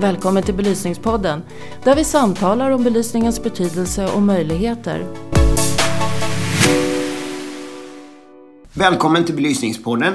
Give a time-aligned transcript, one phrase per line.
[0.00, 1.42] Välkommen till Belysningspodden
[1.84, 5.06] där vi samtalar om belysningens betydelse och möjligheter.
[8.72, 10.14] Välkommen till Belysningspodden.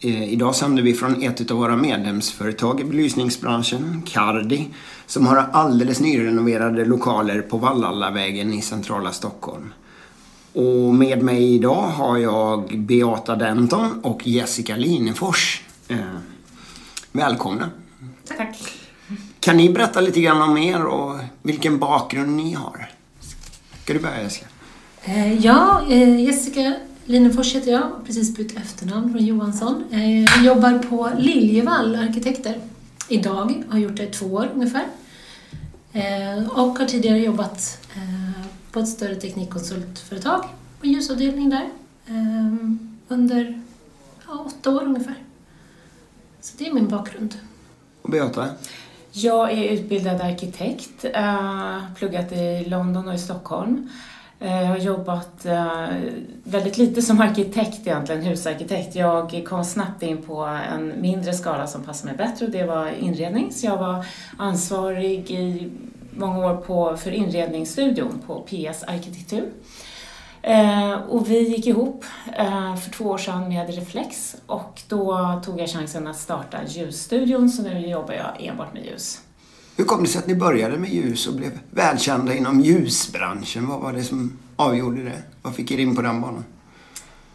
[0.00, 4.68] Eh, idag sänder vi från ett av våra medlemsföretag i belysningsbranschen, Cardi,
[5.06, 9.72] som har alldeles nyrenoverade lokaler på Vallallavägen i centrala Stockholm.
[10.52, 15.62] Och med mig idag har jag Beata Denton och Jessica Linefors.
[15.88, 15.98] Eh,
[17.12, 17.70] välkomna.
[18.24, 18.77] Tack.
[19.40, 22.90] Kan ni berätta lite grann om er och vilken bakgrund ni har?
[23.82, 24.46] Ska du börja Jessica?
[25.04, 26.74] Eh, ja, eh, Jessica
[27.04, 29.84] Linefors heter jag, precis bytt efternamn från Johansson.
[29.90, 32.60] Eh, jag jobbar på Liljevall Arkitekter
[33.08, 34.86] idag, har gjort det i två år ungefär.
[36.48, 37.78] Och har tidigare jobbat
[38.72, 40.44] på ett större teknikkonsultföretag
[40.80, 41.68] på ljusavdelning där
[43.08, 43.62] under
[44.26, 45.14] ja, åtta år ungefär.
[46.40, 47.34] Så det är min bakgrund.
[48.02, 48.48] Och Beata?
[49.22, 53.88] Jag är utbildad arkitekt, eh, pluggat i London och i Stockholm.
[54.40, 55.86] Eh, jag har jobbat eh,
[56.44, 58.94] väldigt lite som arkitekt egentligen, husarkitekt.
[58.94, 62.88] Jag kom snabbt in på en mindre skala som passade mig bättre och det var
[62.88, 63.52] inredning.
[63.52, 65.70] Så jag var ansvarig i
[66.10, 69.50] många år på, för inredningsstudion på PS Arkitektur.
[70.42, 72.04] Eh, och vi gick ihop
[72.38, 77.50] eh, för två år sedan med Reflex och då tog jag chansen att starta ljusstudion
[77.50, 79.20] så nu jobbar jag enbart med ljus.
[79.76, 83.68] Hur kom det sig att ni började med ljus och blev välkända inom ljusbranschen?
[83.68, 85.22] Vad var det som avgjorde det?
[85.42, 86.44] Vad fick er in på den banan?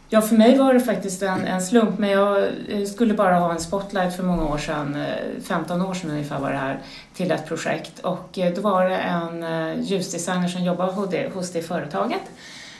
[0.10, 3.54] Ja, för mig var det faktiskt en, en slump, men jag eh, skulle bara ha
[3.54, 5.06] en spotlight för många år sedan,
[5.44, 6.80] 15 år sedan ungefär var det här,
[7.14, 8.00] till ett projekt.
[8.00, 9.46] Och då var det en
[9.84, 12.22] ljusdesigner som jobbade hos det, hos det företaget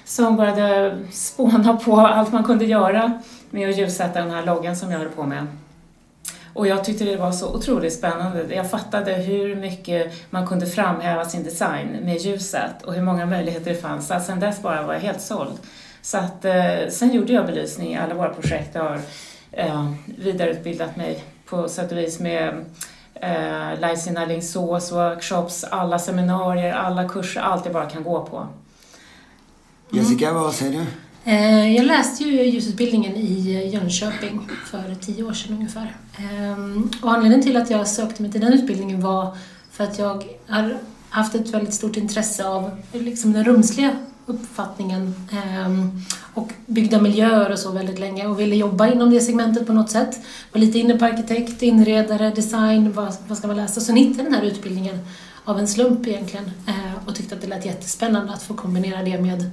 [0.06, 4.92] som började spåna på allt man kunde göra med att ljussätta den här loggan som
[4.92, 5.48] jag höll på med.
[6.54, 8.56] Och jag tyckte det var så otroligt spännande.
[8.56, 13.74] Jag fattade hur mycket man kunde framhäva sin design med ljuset och hur många möjligheter
[13.74, 14.08] det fanns.
[14.08, 15.54] Så sen dess bara var jag helt såld.
[16.02, 18.76] Så att, eh, sen gjorde jag belysning i alla våra projekt.
[18.76, 19.00] Jag har
[19.52, 22.66] eh, vidareutbildat mig på sätt och vis med
[23.16, 28.48] eh, Lysina Alingsås, workshops, alla seminarier, alla kurser, allt jag bara kan gå på.
[29.94, 30.42] Jessica, mm.
[30.42, 30.86] vad säger du?
[31.32, 35.96] Eh, jag läste ju ljusutbildningen i eh, Jönköping för tio år sedan ungefär.
[36.18, 39.38] Ehm, och anledningen till att jag sökte mig till den utbildningen var
[39.72, 40.78] för att jag har
[41.10, 43.92] haft ett väldigt stort intresse av liksom den rumsliga
[44.26, 46.02] uppfattningen ehm,
[46.34, 49.92] och byggda miljöer och så väldigt länge och ville jobba inom det segmentet på något
[49.92, 50.20] sätt.
[50.52, 53.82] Var lite inne på arkitekt, inredare, design, vad, vad ska man läsa?
[53.82, 55.00] Så hittade jag den här utbildningen
[55.46, 59.22] av en slump egentligen eh, och tyckte att det lät jättespännande att få kombinera det
[59.22, 59.52] med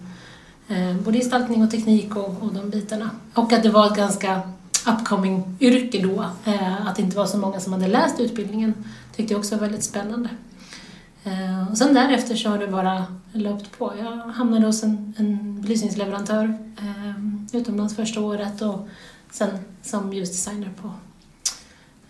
[0.70, 3.10] Eh, både gestaltning och teknik och, och de bitarna.
[3.34, 4.40] Och att det var ett ganska
[4.86, 6.26] upcoming yrke då.
[6.44, 8.74] Eh, att det inte var så många som hade läst utbildningen
[9.16, 10.28] tyckte jag också var väldigt spännande.
[11.24, 13.94] Eh, och sen därefter så har det bara löpt på.
[13.98, 18.88] Jag hamnade hos en, en belysningsleverantör eh, utomlands första året och
[19.30, 19.50] sen
[19.82, 20.90] som ljusdesigner på,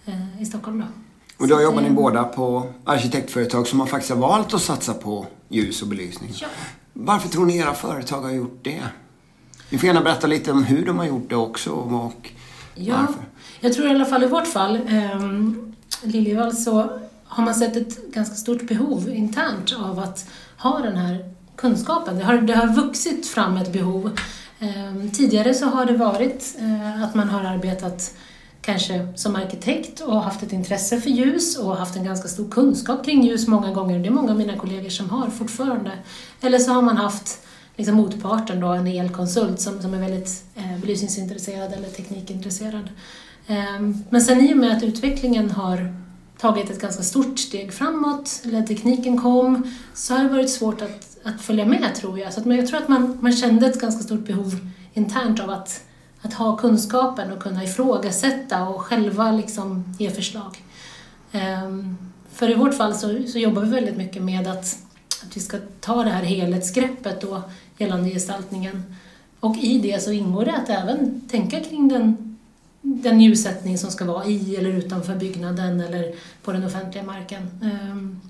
[0.05, 0.79] eh, i Stockholm.
[0.79, 0.87] Då.
[1.41, 5.83] Och då jobbar ni båda på arkitektföretag som har faktiskt valt att satsa på ljus
[5.83, 6.31] och belysning.
[6.35, 6.49] Ja.
[6.93, 8.83] Varför tror ni era företag har gjort det?
[9.71, 12.33] Ni får gärna berätta lite om hur de har gjort det också och
[12.75, 13.23] ja, varför.
[13.61, 15.21] Jag tror i alla fall i vårt fall, eh,
[16.03, 20.27] Liljevall, så har man sett ett ganska stort behov internt av att
[20.59, 22.19] ha den här kunskapen.
[22.19, 24.19] Det har, det har vuxit fram ett behov.
[24.59, 28.15] Eh, tidigare så har det varit eh, att man har arbetat
[28.63, 33.05] kanske som arkitekt och haft ett intresse för ljus och haft en ganska stor kunskap
[33.05, 33.99] kring ljus många gånger.
[33.99, 35.93] Det är många av mina kollegor som har fortfarande.
[36.41, 37.39] Eller så har man haft
[37.77, 42.89] liksom motparten då, en elkonsult som, som är väldigt eh, belysningsintresserad eller teknikintresserad.
[43.47, 45.95] Eh, men sen i och med att utvecklingen har
[46.39, 51.19] tagit ett ganska stort steg framåt, eller tekniken kom, så har det varit svårt att,
[51.25, 52.33] att följa med tror jag.
[52.33, 55.51] Så att, men jag tror att man, man kände ett ganska stort behov internt av
[55.51, 55.83] att
[56.23, 60.63] att ha kunskapen och kunna ifrågasätta och själva liksom ge förslag.
[61.33, 61.97] Ehm,
[62.33, 64.79] för i vårt fall så, så, jobbar vi väldigt mycket med att,
[65.23, 67.43] att vi ska ta det här helhetsgreppet då
[67.79, 68.97] gällande gestaltningen.
[69.41, 72.39] Och i det så ingår det att även tänka kring den,
[72.83, 77.43] den ljussättning som ska vara i eller utanför byggnaden eller på den offentliga marken.
[77.63, 78.21] Ehm,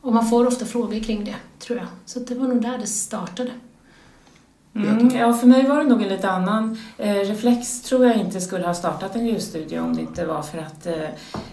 [0.00, 1.86] och man får ofta frågor kring det, tror jag.
[2.06, 3.50] Så det var nog där det startade.
[4.76, 6.78] Mm, ja, för mig var det nog en lite annan.
[6.98, 10.58] Eh, Reflex tror jag inte skulle ha startat en ljusstudio om det inte var för
[10.58, 11.04] att eh,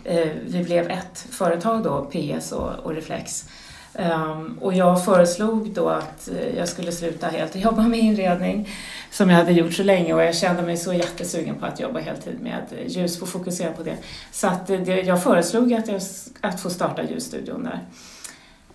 [0.03, 3.45] eh vi blev ett företag då, PS och, och Reflex.
[3.93, 8.69] Um, och jag föreslog då att eh, jag skulle sluta helt och jobba med inredning.
[9.11, 11.99] som jag hade gjort så länge och jag kände mig så jättesugen på att jobba
[11.99, 13.97] heltid med ljus, få fokusera på det.
[14.31, 16.01] Så att det, jag föreslog att, jag,
[16.41, 17.79] att få starta ljusstudion där.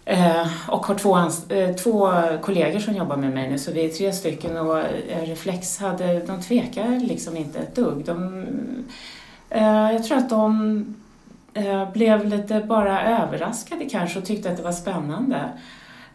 [0.08, 1.18] Eh, och har två,
[1.54, 2.12] eh, två
[2.42, 6.18] kollegor som jobbar med mig nu, så vi är tre stycken och eh, Reflex hade,
[6.20, 8.04] de tvekar liksom inte ett dugg.
[8.04, 8.44] De,
[9.50, 10.94] eh, jag tror att de
[11.54, 15.40] eh, blev lite bara överraskade kanske och tyckte att det var spännande.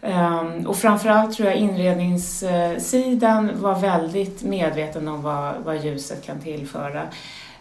[0.02, 7.04] Eh, och framförallt tror jag inredningssidan var väldigt medveten om vad, vad ljuset kan tillföra.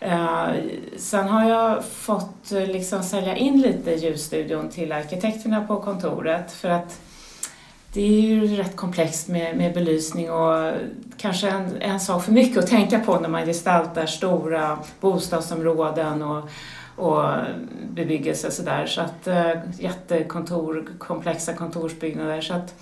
[0.00, 0.48] Eh,
[0.96, 6.68] sen har jag fått eh, liksom sälja in lite ljusstudion till arkitekterna på kontoret för
[6.68, 7.00] att
[7.92, 10.72] det är ju rätt komplext med, med belysning och
[11.16, 16.48] kanske en, en sak för mycket att tänka på när man gestaltar stora bostadsområden och,
[16.96, 17.24] och
[17.90, 18.86] bebyggelse sådär.
[18.86, 22.40] Så att eh, jättekontor, komplexa kontorsbyggnader.
[22.40, 22.74] Så att,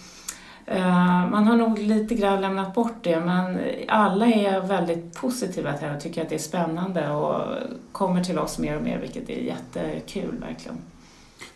[1.31, 5.95] man har nog lite grann lämnat bort det men alla är väldigt positiva till det
[5.95, 7.43] och tycker att det är spännande och
[7.93, 10.77] kommer till oss mer och mer vilket är jättekul verkligen.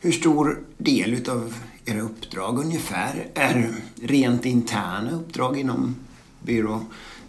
[0.00, 1.54] Hur stor del utav
[1.84, 5.96] era uppdrag ungefär är rent interna uppdrag inom
[6.42, 6.80] byrå?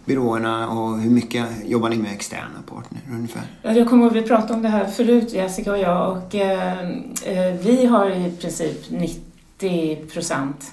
[0.04, 3.42] byråerna och hur mycket jobbar ni med externa partner ungefär?
[3.62, 6.90] Jag kommer ihåg vi pratade om det här förut, Jessica och jag, och eh,
[7.24, 10.72] eh vi har i princip 90 procent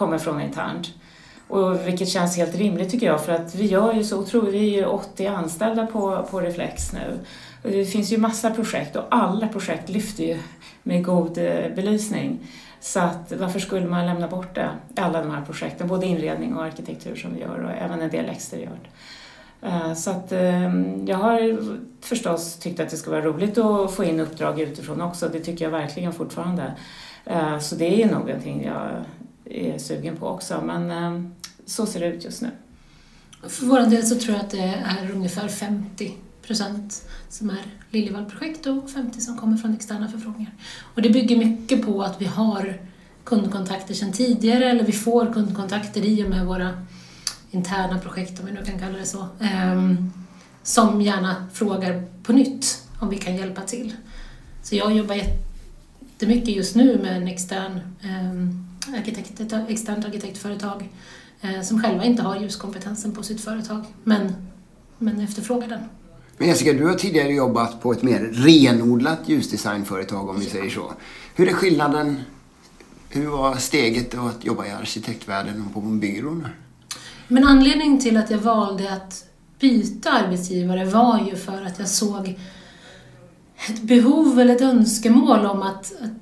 [0.00, 0.94] kommer från internt.
[1.48, 4.74] Och vilket känns helt rimligt tycker jag för att vi gör ju så otroligt, vi
[4.74, 7.18] är ju 80 anställda på, på Reflex nu.
[7.62, 10.38] Och det finns ju massa projekt och alla projekt lyfter ju
[10.82, 12.38] med god eh, belysning.
[12.80, 16.64] Så att varför skulle man lämna bort det, alla de här projekten, både inredning och
[16.64, 18.88] arkitektur som vi gör och även en del exteriört.
[19.62, 21.58] Eh, så att ehm, jag har
[22.00, 25.64] förstås tyckt att det ska vara roligt att få in uppdrag utifrån också, det tycker
[25.64, 26.74] jag verkligen fortfarande.
[27.24, 29.04] Eh, så det är nog någonting jag
[29.50, 31.30] är sugen på också, men eh,
[31.66, 32.50] så ser det ut just nu.
[33.48, 38.66] För vår del så tror jag att det är ungefär 50 procent som är Liljevallprojekt
[38.66, 40.52] och 50 som kommer från externa förfrågningar.
[40.94, 42.80] Och det bygger mycket på att vi har
[43.24, 46.86] kundkontakter sedan tidigare eller vi får kundkontakter i och med våra
[47.50, 50.12] interna projekt, om vi nu kan kalla det så, ehm,
[50.62, 53.94] som gärna frågar på nytt om vi kan hjälpa till.
[54.62, 60.88] Så jag jobbar jättemycket just nu med en extern ehm, arkitekt, externt arkitektföretag
[61.40, 64.32] eh, som själva inte har ljuskompetensen på sitt företag men,
[64.98, 65.80] men efterfrågar den.
[66.38, 70.50] Men Jessica, du har tidigare jobbat på ett mer renodlat ljusdesignföretag om vi ja.
[70.50, 70.92] säger så.
[71.34, 72.20] Hur är skillnaden?
[73.08, 76.42] Hur var steget att jobba i arkitektvärlden och på en byrå?
[77.28, 79.24] Men anledningen till att jag valde att
[79.58, 82.38] byta arbetsgivare var ju för att jag såg
[83.68, 86.19] ett behov eller ett önskemål om att, att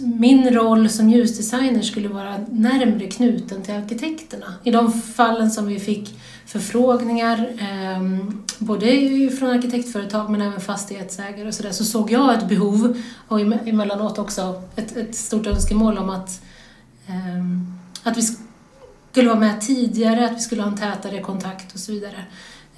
[0.00, 4.54] min roll som ljusdesigner skulle vara närmre knuten till arkitekterna.
[4.64, 8.28] I de fallen som vi fick förfrågningar, eh,
[8.58, 8.86] både
[9.38, 14.62] från arkitektföretag men även fastighetsägare och sådär, så såg jag ett behov och emellanåt också
[14.76, 16.42] ett, ett stort önskemål om att,
[17.06, 17.44] eh,
[18.02, 18.22] att vi
[19.10, 22.24] skulle vara med tidigare, att vi skulle ha en tätare kontakt och så vidare.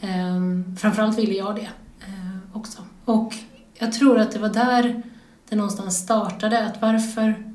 [0.01, 0.41] Eh,
[0.79, 1.69] framförallt ville jag det
[2.01, 2.83] eh, också.
[3.05, 3.35] Och
[3.75, 5.03] jag tror att det var där
[5.51, 7.53] det någonstans startade, att varför,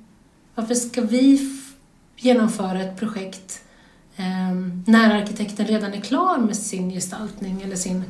[0.55, 1.51] varför ska vi
[2.17, 3.61] genomföra ett projekt
[4.17, 8.03] Um, när arkitekten redan är klar med sin gestaltning eller sin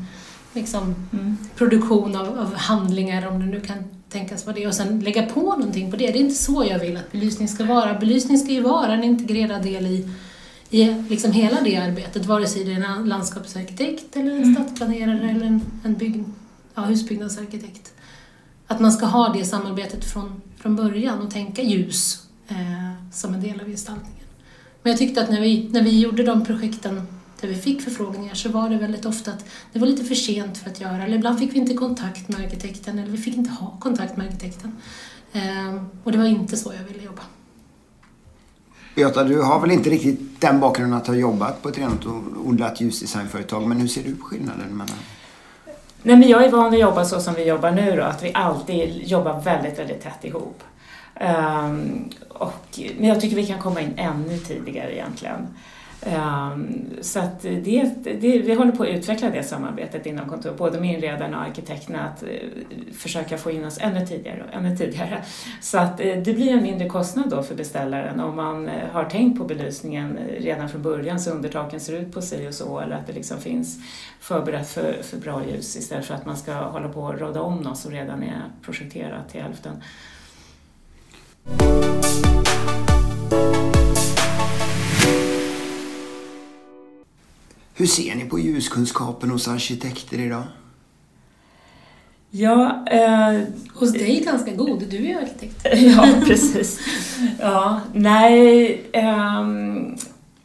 [0.53, 1.37] liksom, mm.
[1.55, 3.77] produktion av, av, handlingar, om det nu kan
[4.09, 6.07] tänkas vara det, och sen lägga på någonting på det.
[6.07, 7.99] Det är inte så jag vill att belysning ska vara.
[7.99, 10.09] Belysning ska ju vara en integrerad del i,
[10.69, 14.55] i liksom hela det arbetet, vare sig det är en landskapsarkitekt eller en mm.
[14.55, 16.23] stadsplanerare eller en, en bygg,
[16.75, 17.93] ja, husbyggnadsarkitekt.
[18.67, 23.41] Att man ska ha det samarbetet från, från början och tänka ljus eh, som en
[23.41, 24.25] del av gestaltningen.
[24.83, 27.01] Men jag tyckte att när vi, när vi gjorde de projekten
[27.41, 30.57] där vi fick förfrågningar så var det väldigt ofta att det var lite för sent
[30.57, 33.51] för att göra, eller ibland fick vi inte kontakt med arkitekten, eller vi fick inte
[33.51, 34.71] ha kontakt med arkitekten.
[35.33, 37.21] Eh, och det var inte så jag ville jobba.
[38.95, 42.05] Göta, du har väl inte riktigt den bakgrunden att ha jobbat på ett rent
[42.45, 44.95] odlat ljusdesignföretag, men hur ser du på skillnaden mellan
[46.05, 48.31] Nej, men jag är van att jobba så som vi jobbar nu då, att vi
[48.33, 50.63] alltid jobbar väldigt, väldigt tätt ihop.
[51.21, 55.47] Um, och, men jag tycker vi kan komma in ännu tidigare egentligen.
[56.05, 60.79] Ehm, så att det, det, vi håller på att utveckla det samarbetet inom kontoret, både
[60.79, 62.29] med inredarna och arkitekterna, att eh,
[62.93, 65.23] försöka få in oss ännu tidigare och ännu tidigare.
[65.61, 69.03] Så att eh, det blir en mindre kostnad då för beställaren om man eh, har
[69.03, 72.95] tänkt på belysningen redan från början så undertaken ser ut på sig och så, eller
[72.95, 73.79] att det liksom finns
[74.19, 77.57] förberett för, för bra ljus istället för att man ska hålla på och råda om
[77.57, 79.81] något som redan är projekterat till hälften.
[87.77, 90.43] Hur ser ni på ljuskunskapen hos arkitekter idag?
[92.31, 93.41] Ja, eh,
[93.73, 95.65] Hos dig är ganska god, du är ju arkitekt.
[95.73, 96.79] ja precis.
[97.39, 99.95] Ja, nej, ehm,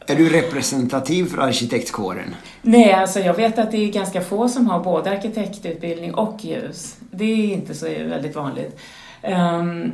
[0.07, 2.35] Är du representativ för arkitektkåren?
[2.61, 6.95] nej, alltså jag vet att det är ganska få som har både arkitektutbildning och ljus.
[7.11, 8.79] Det är inte så väldigt vanligt.
[9.21, 9.91] Ehm,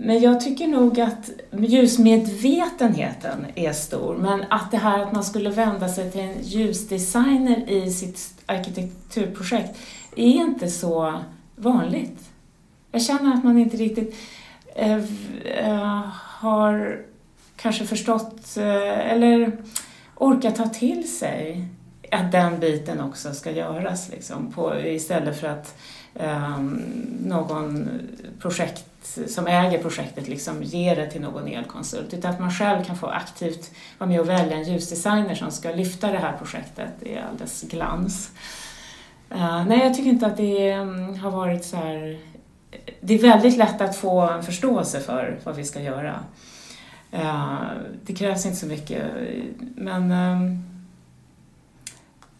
[0.00, 5.50] men jag tycker nog att ljusmedvetenheten är stor, men att det här att man skulle
[5.50, 9.78] vända sig till en ljusdesigner i sitt arkitekturprojekt
[10.16, 11.20] är inte så
[11.56, 12.30] vanligt.
[12.92, 14.16] Jag känner att man inte riktigt
[14.74, 14.96] eh,
[15.44, 16.04] eh
[16.40, 17.00] har
[17.56, 19.56] kanske förstått eh, eller
[20.14, 21.68] orkat ta till sig
[22.10, 25.78] att den biten också ska göras liksom, på, istället för att
[26.14, 26.82] Ehm,
[27.24, 27.88] någon
[28.38, 28.84] projekt
[29.26, 33.06] som äger projektet liksom ger det till någon elkonsult utan att man själv kan få
[33.06, 37.36] aktivt vara med och välja en ljusdesigner som ska lyfta det här projektet i all
[37.38, 38.30] dess glans.
[39.30, 42.18] Eh, nej, jag tycker inte att det ehm, har varit så här...
[43.00, 46.20] Det är väldigt lätt att få en förståelse för vad vi ska göra.
[47.12, 47.56] Ehm,
[48.02, 49.02] det krävs inte så mycket,
[49.76, 50.12] men...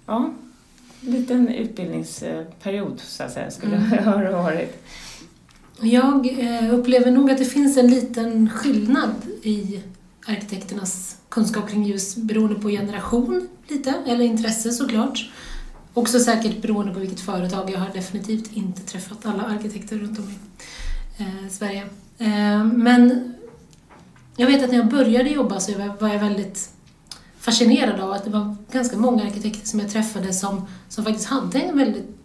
[0.07, 0.31] ja,
[1.01, 3.91] liten utbildningsperiod så att säga skulle Mm.
[3.91, 4.03] det
[4.33, 4.85] ha varit.
[5.81, 9.11] Jag eh, upplever nog att det finns en liten skillnad
[9.43, 9.83] i
[10.27, 15.31] arkitekternas kunskap kring ljus beroende på generation lite, eller intresse såklart.
[15.95, 17.71] Också säkert beroende på vilket företag.
[17.71, 21.87] Jag har definitivt inte träffat alla arkitekter runt om i eh, Sverige.
[22.19, 23.35] Eh, men
[24.37, 26.71] jag vet att när jag började jobba så var jag väldigt
[27.41, 31.61] fascinerad av att det var ganska många arkitekter som jag träffade som, som faktiskt hade
[31.61, 32.19] en väldigt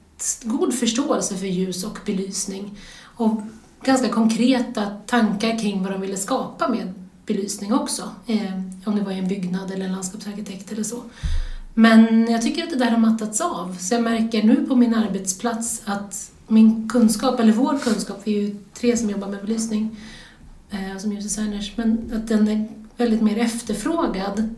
[0.44, 2.78] god förståelse för ljus och belysning
[3.16, 3.42] och
[3.84, 6.94] ganska konkreta tankar kring vad de ville skapa med
[7.26, 8.12] belysning också.
[8.28, 8.54] Eh,
[8.86, 11.04] om det var i en byggnad eller en landskapsarkitekt eller så.
[11.74, 13.78] Men jag tycker att det där har mattats av.
[13.80, 18.42] Så jag märker nu på min arbetsplats att min kunskap, eller vår kunskap, vi är
[18.42, 19.98] ju tre som jobbar med belysning
[20.72, 24.56] eh, som ljusdesigners, men att den är väldigt mer efterfrågad.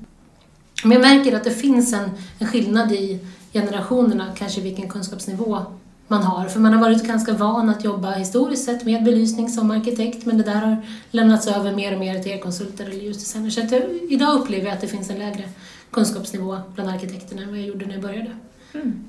[0.87, 3.19] Men jag märker att det finns en, en skillnad i
[3.53, 5.65] generationerna, kanske vilken kunskapsnivå
[6.07, 6.47] man har.
[6.47, 10.37] För man har varit ganska van att jobba historiskt sett med belysning som arkitekt, men
[10.37, 10.77] det där har
[11.11, 13.55] lämnats över mer och mer till elkonsulter eller ljusdesigners.
[13.55, 15.43] Så att jag, idag upplever jag att det finns en lägre
[15.91, 18.31] kunskapsnivå bland arkitekterna än vad jag gjorde när jag började.
[18.73, 19.03] Mm.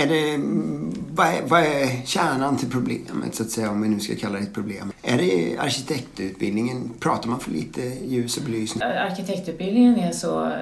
[0.00, 3.88] Är det, mm, vad, är, vad är kärnan till problemet, så att säga, om vi
[3.88, 4.92] nu ska kalla det ett problem?
[5.02, 6.90] Är det arkitektutbildningen?
[7.00, 8.82] Pratar man för lite ljus och belysning?
[8.82, 10.52] Arkitektutbildningen är så...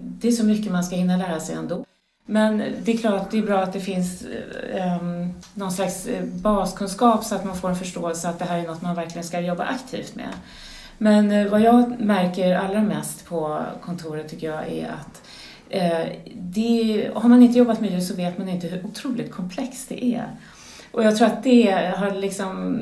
[0.00, 1.84] Det är så mycket man ska hinna lära sig ändå.
[2.26, 4.22] Men det är klart att det är bra att det finns
[5.02, 8.66] um, någon slags eh, baskunskap så att man får en förståelse att det här är
[8.66, 10.32] något man verkligen ska jobba aktivt med.
[10.98, 15.22] Men eh, vad jag märker allra mest på kontoret tycker jag är att
[16.34, 20.04] det, har man inte jobbat med ljus så vet man inte hur otroligt komplext det
[20.04, 20.26] är.
[20.92, 22.80] Och jag tror att det har liksom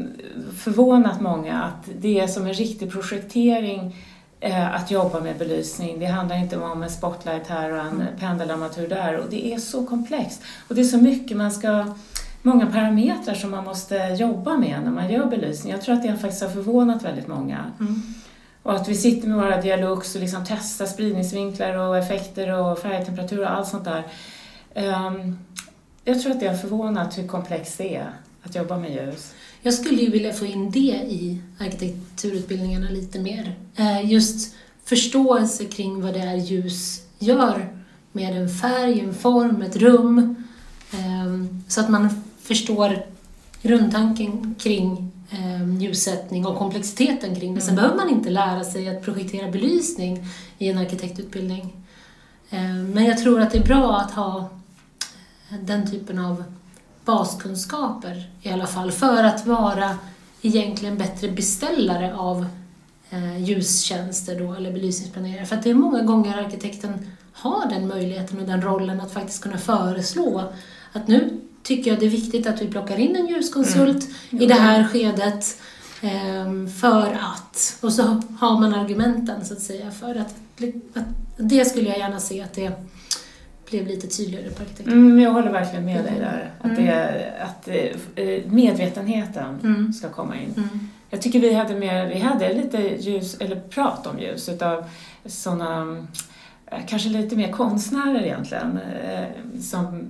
[0.56, 3.96] förvånat många att det är som en riktig projektering
[4.40, 6.00] eh, att jobba med belysning.
[6.00, 9.16] Det handlar inte om en spotlight här och en pendelarmatur där.
[9.16, 10.42] Och det är så komplext.
[10.68, 11.94] Och det är så mycket man ska
[12.42, 15.72] många parametrar som man måste jobba med när man gör belysning.
[15.72, 17.64] Jag tror att det faktiskt har förvånat väldigt många.
[18.66, 23.40] Och att vi sitter med våra dialogs och liksom testar spridningsvinklar och effekter och färgtemperatur
[23.40, 24.06] och allt sånt där.
[24.74, 25.38] Ehm,
[26.04, 28.10] jag tror att det har förvånat hur komplext det är
[28.42, 29.34] att jobba med ljus.
[29.62, 33.54] Jag skulle ju vilja få in det i arkitekturutbildningarna lite mer.
[33.76, 34.54] Eh, just
[34.84, 37.68] förståelse kring vad det är ljus gör
[38.12, 40.44] med en färg, en form, ett rum.
[40.92, 43.06] Ehm, så att man förstår
[43.62, 47.60] grundtanken kring eh, ljussättning och komplexiteten kring det.
[47.60, 47.76] Sen Mm.
[47.82, 50.24] behöver man inte lära sig att projektera belysning
[50.58, 51.76] i en arkitektutbildning.
[52.50, 54.48] Eh, Men jag tror att det är bra att ha
[55.62, 56.44] den typen av
[57.04, 59.98] baskunskaper i alla fall för att vara
[60.42, 62.46] egentligen bättre beställare av
[63.10, 65.46] eh, ljustjänster då, eller belysningsplanerare.
[65.46, 69.42] För att det är många gånger arkitekten har den möjligheten och den rollen att faktiskt
[69.42, 70.44] kunna föreslå
[70.92, 74.54] att nu tycker jag det är viktigt att vi plockar in en ljuskonsult i det
[74.54, 75.60] här skedet
[76.02, 78.02] ehm, för att, och så
[78.40, 80.34] har man argumenten så att säga för att,
[80.94, 81.04] att
[81.36, 82.72] det skulle jag gärna se att det
[83.70, 84.92] blev lite tydligare på arkitektur.
[84.92, 86.50] Mm, jag håller verkligen med dig där.
[86.60, 86.84] Att, Mm.
[86.86, 87.68] det, att
[88.16, 89.92] eh, medvetenheten Mm.
[89.92, 90.54] ska komma in.
[90.56, 90.88] Mm.
[91.10, 94.84] Jag tycker vi hade, mer, vi hade lite ljus, eller prat om ljus utav
[95.26, 96.06] sådana,
[96.86, 98.78] kanske lite mer konstnärer egentligen.
[98.78, 100.08] eh, Som,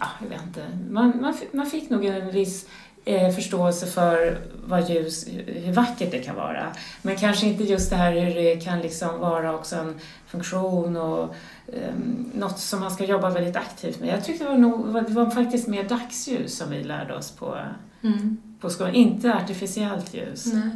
[0.00, 0.66] ja, jag vet inte.
[0.90, 2.66] Man, man, man fick nog en viss
[3.04, 6.66] eh, förståelse för vad ljus, hur vackert det kan vara.
[7.02, 9.94] Men kanske inte just det här hur det kan liksom vara också en
[10.26, 11.34] funktion och
[11.66, 14.08] um, något som man ska jobba väldigt aktivt med.
[14.08, 17.58] Jag tyckte det var, nog, det var faktiskt mer dagsljus som vi lärde oss på,
[18.02, 18.36] mm.
[18.60, 20.46] på skolan, inte artificiellt ljus.
[20.52, 20.70] Nej.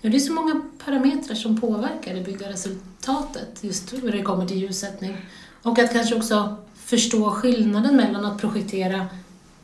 [0.00, 4.46] Ja, det är så många parametrar som påverkar det byggda resultatet just när det kommer
[4.46, 5.16] till ljussättning.
[5.62, 9.06] Och att kanske också förstå skillnaden mellan att projektera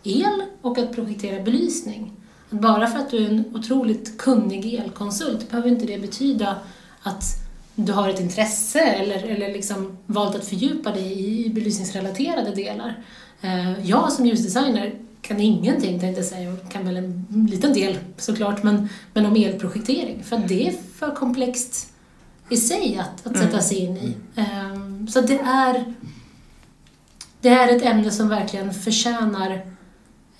[0.02, 2.12] el och att projektera belysning.
[2.50, 6.56] Bara för att du är en otroligt kunnig elkonsult behöver inte det betyda
[7.02, 7.24] att
[7.74, 13.04] du har ett intresse eller, eller liksom valt att fördjupa dig i belysningsrelaterade delar.
[13.40, 17.98] Eh, jag som ljusdesigner kan ingenting tänkte jag säga, och kan väl en liten del
[18.16, 20.24] såklart, men, men om elprojektering.
[20.24, 21.92] För det är för komplext
[22.48, 24.16] i sig att, att sätta sig in i.
[24.36, 25.94] Um, så det är,
[27.40, 29.66] det är ett ämne som verkligen förtjänar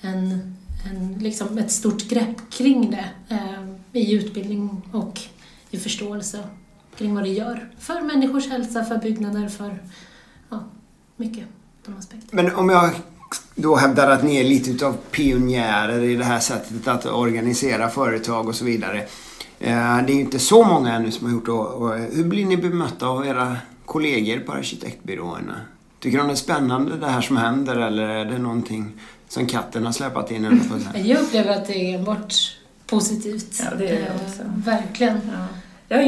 [0.00, 0.54] en,
[0.90, 5.20] en, liksom ett stort grepp kring det um, i utbildning och
[5.70, 6.44] i förståelse
[6.96, 9.82] kring vad det gör för människors hälsa, för byggnader, för
[10.48, 10.64] ja,
[11.16, 11.44] mycket.
[12.30, 12.94] Men om jag
[13.54, 18.48] då hävdar att ni är lite av pionjärer i det här sättet att organisera företag
[18.48, 18.98] och så vidare.
[19.60, 22.16] Eh, det är ju inte så många ännu som har gjort det.
[22.16, 25.60] Hur blir ni bemötta av era kollegor på arkitektbyråerna?
[26.00, 28.92] Tycker de det är spännande det här som händer eller är det någonting
[29.28, 30.60] som katten har släpat in?
[30.94, 32.34] Jag upplever att det är enbart
[32.86, 33.62] positivt.
[33.64, 34.42] Ja, det är det också.
[34.44, 35.20] Verkligen.
[35.88, 36.00] Ja.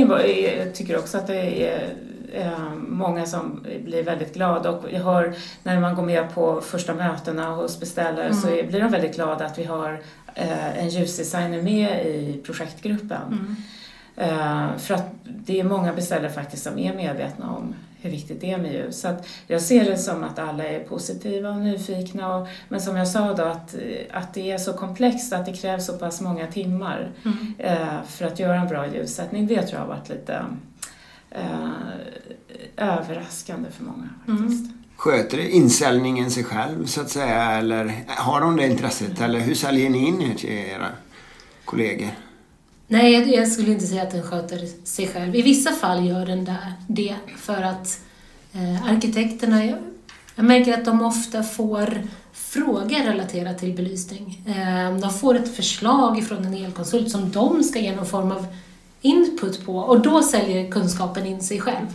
[0.60, 1.94] Jag tycker också att det är
[2.32, 6.94] Eh, många som blir väldigt glada och jag hör när man går med på första
[6.94, 8.40] mötena hos beställare mm.
[8.40, 10.00] så blir de väldigt glada att vi har
[10.34, 13.22] eh, en ljusdesigner med i projektgruppen.
[13.32, 13.56] Mm.
[14.16, 18.50] Eh, för att det är många beställare faktiskt som är medvetna om hur viktigt det
[18.52, 19.00] är med ljus.
[19.00, 22.36] Så att jag ser det som att alla är positiva och nyfikna.
[22.36, 23.74] Och, men som jag sa då att,
[24.10, 28.04] att det är så komplext att det krävs så pass många timmar mm.
[28.06, 29.46] för att göra en bra ljussättning.
[29.46, 30.44] Det tror jag har varit lite eh,
[32.76, 34.08] överraskande för många.
[34.26, 34.64] Faktiskt.
[34.64, 34.76] Mm.
[34.96, 39.22] Sköter insäljningen sig själv så att säga eller har de det intresset mm.
[39.22, 40.88] eller hur säljer ni in er till era
[41.64, 42.08] kollegor?
[42.86, 45.36] Nej, jag skulle inte säga att den sköter sig själv.
[45.36, 46.50] I vissa fall gör den
[46.86, 48.00] det för att
[48.52, 49.64] eh, arkitekterna,
[50.34, 52.02] jag märker att de ofta får
[52.32, 54.42] frågor relaterat till belysning.
[54.46, 58.46] Eh, de får ett förslag från en elkonsult som de ska ge någon form av
[59.00, 61.86] input på och då säljer kunskapen in sig själv.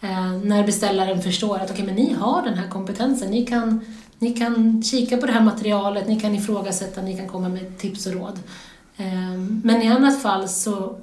[0.00, 3.80] Eh, när beställaren förstår att okay, men ni har den här kompetensen, ni kan,
[4.18, 8.06] ni kan kika på det här materialet, ni kan ifrågasätta, ni kan komma med tips
[8.06, 8.38] och råd.
[8.96, 10.96] Eh, men i annat fall så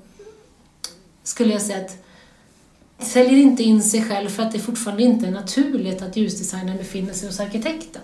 [1.23, 2.05] skulle jag säga att
[2.99, 7.13] säljer inte in sig själv för att det fortfarande inte är naturligt att ljusdesignern befinner
[7.13, 8.01] sig hos arkitekten.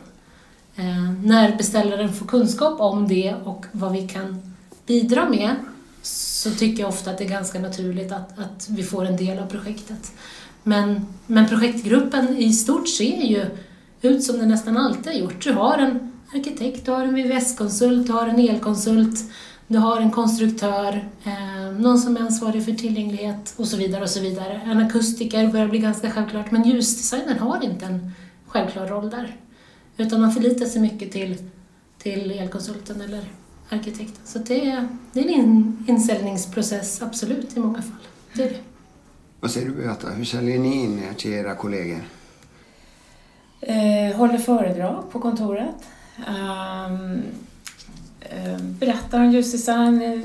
[0.75, 5.55] Eh, när beställaren får kunskap om det och vad vi kan bidra med
[6.41, 9.39] så tycker jag ofta att det är ganska naturligt att, att vi får en del
[9.39, 10.11] av projektet.
[10.63, 13.45] Men, men projektgruppen i stort ser ju
[14.01, 15.43] ut som den nästan alltid har gjort.
[15.43, 19.19] Du har en arkitekt, du har en VVS-konsult, du har en elkonsult,
[19.67, 24.03] du har en konstruktör, eh, någon som är ansvarig för tillgänglighet och så vidare.
[24.03, 24.61] och så vidare.
[24.65, 28.11] En akustiker börjar bli ganska självklart, men ljusdesignern har inte en
[28.47, 29.35] självklar roll där.
[29.97, 31.37] Utan man förlitar sig mycket till,
[31.97, 33.23] till elkonsulten eller
[33.71, 34.25] arkitekten.
[34.25, 38.07] Så det är, det är en insäljningsprocess, absolut, i många fall.
[38.33, 38.59] Det är det.
[39.39, 42.01] Vad säger du Beata, hur säljer ni in er till era kollegor?
[43.61, 45.75] Eh, håller föredrag på kontoret.
[46.17, 47.21] Um,
[48.19, 50.19] eh, berättar om ljusdesign, eh,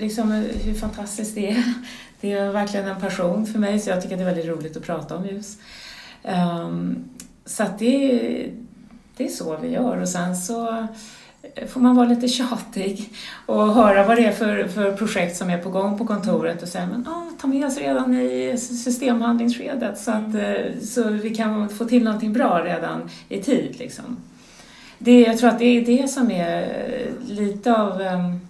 [0.00, 0.30] liksom
[0.64, 1.74] hur fantastiskt det är.
[2.20, 4.82] Det är verkligen en passion för mig så jag tycker det är väldigt roligt att
[4.82, 5.58] prata om ljus.
[6.22, 7.10] Um,
[7.44, 8.50] så att det,
[9.16, 10.86] det är så vi gör och sen så
[11.42, 13.12] Eh, får man vara lite tjatig
[13.46, 16.68] och höra vad det är för, för projekt som är på gång på kontoret och
[16.68, 21.68] säga men ah, ta med oss redan i systemhandlingsskedet så att eh, så vi kan
[21.68, 23.76] få till någonting bra redan i tid.
[23.78, 24.16] Liksom.
[24.98, 28.40] Det, jag tror att det är det som är eh, lite av ehm,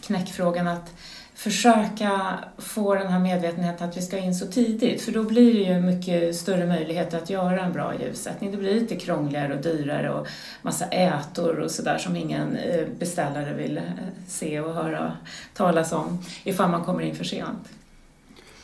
[0.00, 0.94] knäckfrågan att
[1.44, 5.74] försöka få den här medvetenheten att vi ska in så tidigt för då blir det
[5.74, 8.50] ju mycket större möjligheter att göra en bra ljussättning.
[8.50, 10.26] Det blir lite krångligare och dyrare och
[10.62, 13.82] massa ätor och sådär som ingen eh, beställare vill eh,
[14.28, 15.12] se och höra
[15.54, 17.68] talas om ifall man kommer in för sent.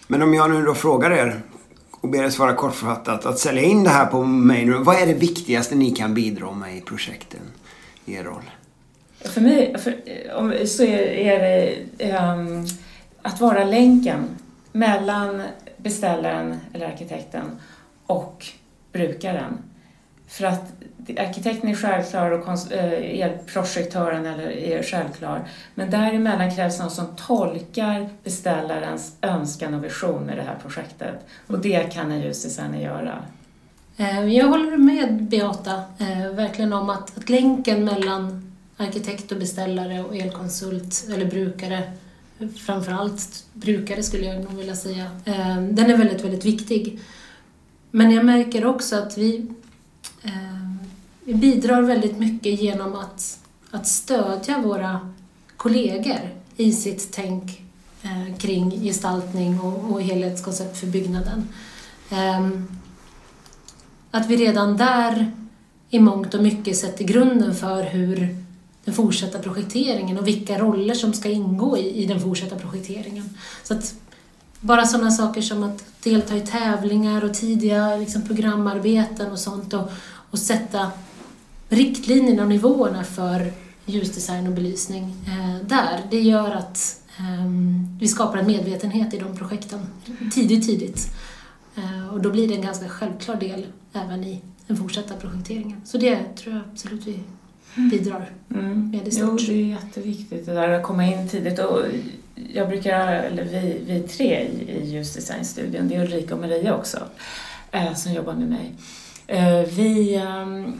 [0.06, 1.40] Men om jag nu då frågar er
[1.90, 4.84] och ber er svara kortfattat att sälja in det här på Mainroom.
[4.84, 7.40] Vad är det viktigaste ni kan bidra med i projekten
[8.04, 8.50] i er roll?
[9.24, 9.94] För mig för,
[10.34, 12.66] om, så är, är det um,
[13.22, 14.28] att vara länken
[14.72, 15.42] mellan
[15.76, 17.60] beställaren eller arkitekten
[18.06, 18.46] och
[18.92, 19.58] brukaren.
[20.28, 20.72] För att
[21.18, 25.48] arkitekten är självklar och projektören eh, elprojektören eller är självklar.
[25.74, 31.26] Men däremellan krävs någon som tolkar beställarens önskan och vision med det här projektet.
[31.46, 33.24] Och det kan en ljusdesigner göra.
[33.96, 38.49] Ehm, jag håller med Beata, eh, verkligen om att, att länken mellan
[38.80, 41.92] arkitekt och beställare och elkonsult eller brukare,
[42.56, 47.00] framförallt brukare skulle jag nog vilja säga, ehm, den är väldigt, väldigt viktig.
[47.90, 49.46] Men jag märker också att vi
[50.22, 50.70] ehm,
[51.24, 53.38] vi bidrar väldigt mycket genom att,
[53.70, 55.12] att stödja våra
[55.56, 56.20] kollegor
[56.56, 57.62] i sitt tänk
[58.02, 61.48] eh, kring gestaltning och, och helhetskoncept för byggnaden.
[62.10, 62.48] Eh,
[64.10, 65.32] att vi redan där
[65.90, 68.36] i mångt och mycket sätter grunden för hur
[68.84, 73.30] den fortsatta projekteringen och vilka roller som ska ingå i, i den fortsatta projekteringen.
[73.62, 73.94] Så att
[74.60, 79.90] bara sådana saker som att delta i tävlingar och tidiga liksom, programarbeten och sånt och,
[80.30, 80.90] och sätta
[81.68, 83.52] riktlinjerna och nivåerna för
[83.86, 87.46] ljusdesign och belysning eh, där, det gör att eh,
[87.98, 89.80] vi skapar en medvetenhet i de projekten
[90.32, 91.08] tidigt, tidigt.
[91.76, 95.80] Eh, och då blir det en ganska självklar del även i den fortsatta projekteringen.
[95.84, 97.20] Så det tror jag absolut vi
[97.74, 98.90] bidrar mm.
[98.90, 99.40] med i stort.
[99.40, 101.58] Jo, det är jätteviktigt det där att komma in tidigt.
[101.58, 101.82] Och
[102.52, 106.98] jag brukar, eller vi, vi tre i ljusdesignstudion, det är Ulrika och Maria också,
[107.70, 108.72] eh, som jobbar med mig.
[109.26, 110.72] Eh, vi ehm,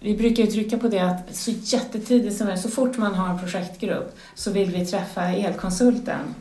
[0.00, 3.28] vi brukar ju trycka på det att så jättetidigt som möjligt, så fort man har
[3.28, 6.34] en projektgrupp, så vill vi träffa elkonsulten.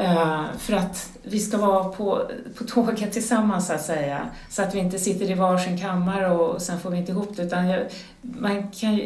[0.00, 4.28] Uh, för att vi ska vara på, på tåget tillsammans så att säga.
[4.50, 7.42] Så att vi inte sitter i varsin kammare och sen får vi inte ihop det.
[7.42, 7.82] Utan jag,
[8.20, 9.00] man kan,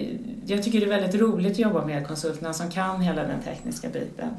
[0.46, 3.88] jag tycker det är väldigt roligt att jobba med konsulterna som kan hela den tekniska
[3.88, 4.30] biten.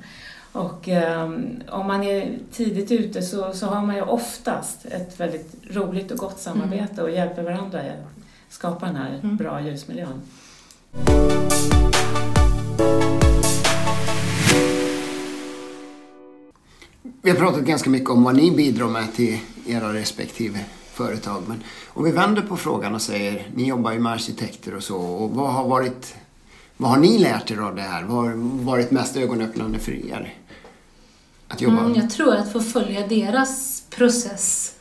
[0.51, 5.55] Och um, om man är tidigt ute så, så har man ju oftast ett väldigt
[5.71, 7.05] roligt och gott samarbete mm.
[7.05, 7.81] och hjälper varandra
[8.49, 9.38] skapa den här mm.
[9.38, 10.21] bra ljusmiljön.
[17.21, 20.60] Vi har pratat ganska mycket om vad ni bidrar med till era respektive
[20.93, 21.43] företag.
[21.47, 24.97] Men om vi vänder på frågan och säger, ni jobbar ju med arkitekter och så.
[24.97, 26.15] Och vad har varit
[26.77, 28.03] vad har ni lärt er av det här?
[28.03, 28.34] Vad har
[28.65, 30.34] varit mest ögonöppnande för er?
[31.47, 31.79] Att jobba?
[31.79, 34.73] Mm, jag tror att få följa deras process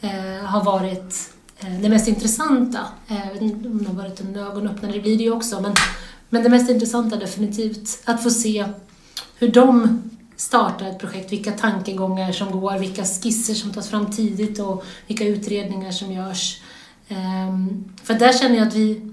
[0.00, 4.20] eh, har varit Eh, det mest intressanta, eh, jag vet inte om det har varit
[4.20, 5.74] en ögonöppnare, det blir det ju också, men,
[6.28, 8.66] men det mest intressanta definitivt, att få se
[9.38, 10.02] hur de
[10.38, 15.24] startar ett projekt, vilka tankegångar som går, vilka skisser som tas fram tidigt och vilka
[15.24, 16.60] utredningar som görs.
[17.08, 19.12] Ehm, för där känner jag att vi,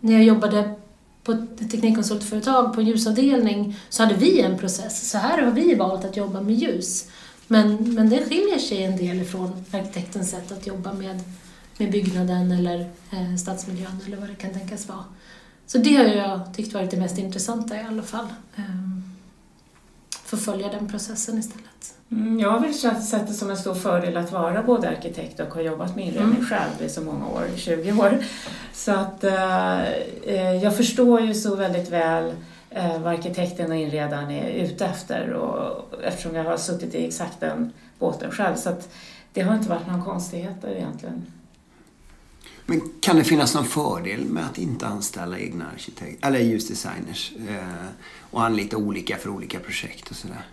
[0.00, 0.74] när jag jobbade
[1.22, 5.10] på ett teknikkonsultföretag på en ljusavdelning så hade vi en process.
[5.10, 7.10] Så här har vi valt att jobba med ljus.
[7.46, 11.20] Men, men det skiljer sig en del ifrån arkitektens sätt att jobba med
[11.78, 15.04] med byggnaden eller eh, stadsmiljön eller vad det kan tänkas vara.
[15.66, 18.26] Så det har jag tyckt varit det mest intressanta i alla fall.
[18.56, 18.97] Ehm.
[20.28, 21.94] Förfölja den processen istället.
[22.10, 25.54] Mm, jag har väl sett det som en stor fördel att vara både arkitekt och
[25.54, 26.46] ha jobbat med inredning mm.
[26.46, 28.18] själv i så många år, 20 år.
[28.72, 29.82] Så att eh,
[30.26, 32.32] eh, jag förstår ju så väldigt väl
[32.70, 37.40] eh, vad arkitekten och inredaren är ute efter och, eftersom jag har suttit i exakt
[37.40, 38.56] den båten själv.
[38.56, 38.88] Så att
[39.32, 41.26] det har inte varit några konstigheter egentligen.
[42.70, 47.86] Men kan det finnas någon fördel med att inte anställa egna arkitekter, eller ljusdesigners eh,
[48.30, 50.46] och anlita olika för olika projekt och sådär?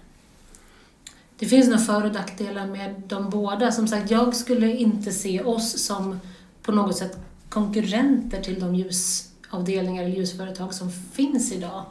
[1.39, 3.71] Det finns nog för och nackdelar med de båda.
[3.71, 6.19] Som sagt, jag skulle inte se oss som
[6.61, 7.17] på något sätt
[7.49, 11.85] konkurrenter till de ljusavdelningar eller ljusföretag som finns idag.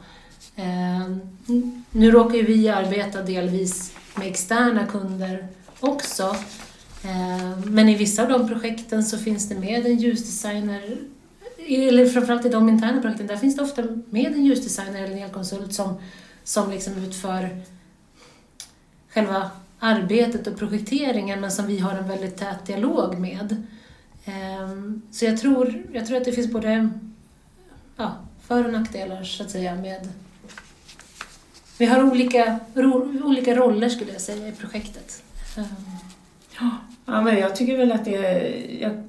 [0.55, 1.09] Eh,
[1.91, 5.47] nu råkar ju vi arbeta delvis med externa kunder
[5.79, 6.35] också.
[7.05, 10.97] Eh, men i vissa av de projekten så finns det med en ljusdesigner,
[11.67, 15.23] eller framförallt i de interna projekten, där finns det ofta med en ljusdesigner eller en
[15.23, 15.97] elkonsult som,
[16.43, 17.63] som liksom utför
[19.09, 23.63] själva arbetet och projekteringen men som vi har en väldigt tät dialog med.
[24.25, 24.69] Eh,
[25.11, 26.89] så jag tror, jag tror att det finns både
[27.97, 28.15] ja,
[28.47, 30.09] för och nackdelar så att säga med
[31.77, 35.23] vi har olika, ro, olika roller skulle jag säga i projektet.
[35.57, 35.63] Eh.
[36.59, 36.69] Ja.
[37.05, 39.03] Ja, men jag tycker väl att det är, jag,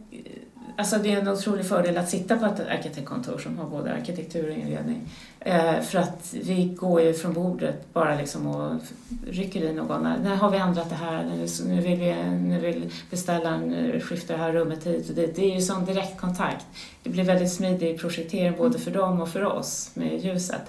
[0.76, 4.50] alltså det är en otrolig fördel att sitta på ett arkitektkontor som har både arkitektur
[4.50, 5.08] och inredning.
[5.40, 8.80] Eh, för att vi går ju från bordet bara liksom och
[9.26, 10.02] rycker i någon.
[10.02, 11.24] När har vi ändrat det här?
[11.24, 15.36] Nu, nu vill vi nu vill beställaren eh, skifta det här rummet hit och dit.
[15.36, 16.66] Det är ju sån direktkontakt.
[17.02, 20.62] Det blir väldigt smidig projektering både för dem och för oss med ljuset.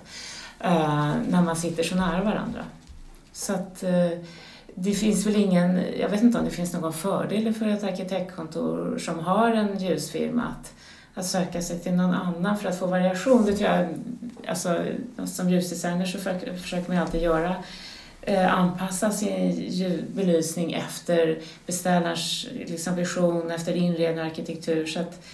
[0.60, 2.66] Eh, när man sitter så nära varandra.
[3.32, 4.12] Så att eh,
[4.80, 8.98] det finns väl ingen, jag vet inte om det finns någon fördel för ett arkitektkontor
[8.98, 10.74] som har en ljusfirma att,
[11.14, 13.46] att söka sig till någon annan för att få variation.
[13.46, 13.88] Det tror jag,
[14.48, 14.86] alltså,
[15.26, 16.18] som ljusdesigner så
[16.62, 17.56] försöker man alltid göra
[18.22, 24.86] eh, anpassa sin belysning efter beställarens liksom, vision, efter inredning och arkitektur.
[24.86, 25.26] Så att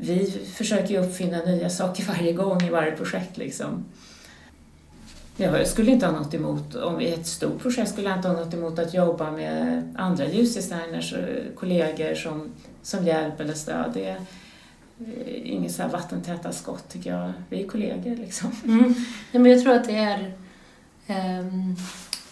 [0.00, 3.36] vi försöker ju uppfinna nya saker varje gång i varje projekt.
[3.36, 3.84] Liksom.
[5.36, 8.36] Jag skulle inte ha något emot, om i ett stort projekt skulle jag inte ha
[8.36, 12.50] något emot att jobba med andra ljusdesigners och kollegor som,
[12.82, 13.90] som hjälp eller stöd.
[13.94, 14.20] Det är
[14.98, 17.32] eh, inget så här vattentäta skott tycker jag.
[17.48, 18.50] Vi är kollegor liksom.
[18.64, 18.94] Mm.
[19.32, 20.32] Ja, men jag tror att det är
[21.40, 21.76] um,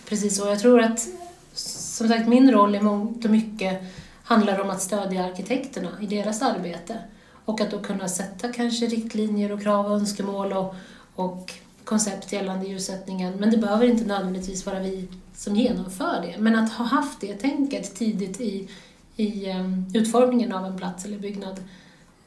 [0.09, 0.49] precis så.
[0.49, 1.09] Jag tror att
[1.53, 3.83] som sagt min roll i mångt och mycket
[4.23, 6.99] handlar om att stödja arkitekterna i deras arbete.
[7.45, 10.75] Och att då kunna sätta kanske riktlinjer och krav och önskemål och,
[11.15, 11.53] och
[11.91, 13.33] koncept gällande ljussättningen.
[13.39, 16.39] Men det behöver inte nödvändigtvis vara vi som genomför det.
[16.39, 18.69] Men att ha haft det tänket tidigt i,
[19.17, 21.61] i ehm, utformningen av en plats eller byggnad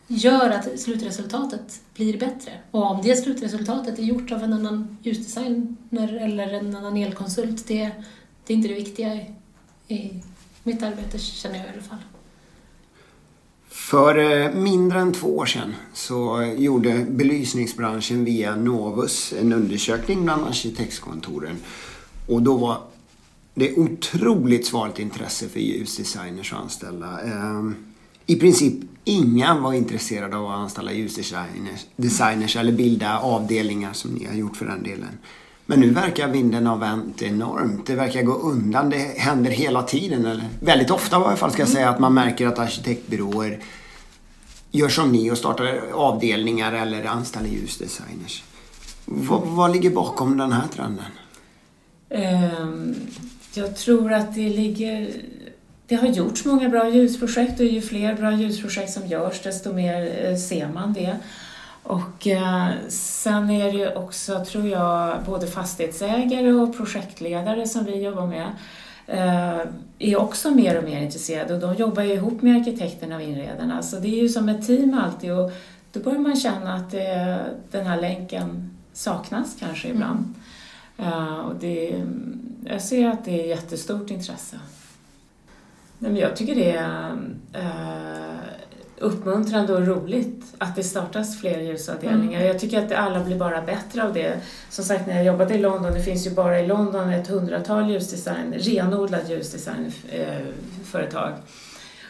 [0.08, 2.52] gör att slutresultatet blir bättre.
[2.72, 7.92] Och om det slutresultatet är gjort av en annan ljusdesigner eller en annan elkonsult, det,
[8.46, 9.26] det är inte det viktiga i,
[9.88, 10.24] i
[10.64, 12.00] mitt arbete, känner jag i alla fall.
[13.74, 20.48] För eh, mindre än två år sedan så gjorde belysningsbranschen via Novus en undersökning bland
[20.48, 21.58] arkitektkontoren.
[22.28, 22.78] Och då var
[23.54, 27.20] det otroligt svalt intresse för ljusdesigners och anställda.
[27.22, 27.76] Ehm,
[28.26, 34.26] I princip inga var intresserade av att anställa ljusdesigners designers eller bilda avdelningar som ni
[34.26, 35.18] har gjort för den delen.
[35.74, 37.88] Men nu verkar vinden ha vänt enormt.
[37.88, 38.90] Det verkar gå undan.
[38.90, 40.26] Det händer hela tiden.
[40.26, 43.60] Eller väldigt ofta i alla fall ska jag säga att man märker att arkitektbyråer
[44.72, 48.44] gör som ni och startar avdelningar eller anställer ljusdesigners.
[49.06, 51.06] Vad, vad ligger bakom den här trenden?
[52.10, 52.96] Um,
[53.54, 55.12] jag tror att det ligger...
[55.88, 60.26] Det har gjorts många bra ljusprojekt och ju fler bra ljusprojekt som görs desto mer
[60.26, 61.18] eh, ser man det.
[61.84, 68.04] Och eh, sen är det ju också, tror jag, både fastighetsägare och projektledare som vi
[68.04, 68.48] jobbar med
[69.08, 69.68] eh,
[70.00, 73.84] är också mer och mer intresserade och de jobbar ju ihop med arkitekterna och inredarna.
[73.84, 75.52] Så det är ju som ett team alltid och
[75.92, 77.40] då börjar man känna att det,
[77.72, 80.34] den här länken saknas kanske ibland.
[80.98, 81.40] Mm.
[81.40, 82.04] Och det,
[82.66, 84.60] jag ser att det är jättestort intresse.
[86.00, 87.18] Men jag tycker det är
[89.04, 92.40] uppmuntrande och roligt att det startas fler ljusavdelningar.
[92.40, 92.48] Mm.
[92.48, 94.40] Jag tycker att alla blir bara bättre av det.
[94.70, 97.90] Som sagt, när jag jobbade i London, det finns ju bara i London ett hundratal
[97.90, 101.34] ljusdesign, renodlat ljusdesignföretag.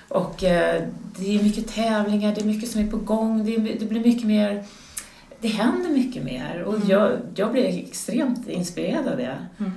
[0.08, 0.84] Och eh,
[1.17, 4.27] det är mycket tävlingar, det är mycket som är på gång, det, det blir mycket
[4.27, 4.65] mer
[5.43, 6.89] det händer mycket mer och mm.
[6.89, 9.38] jag, jag blir extremt inspirerad av det.
[9.60, 9.71] Mm.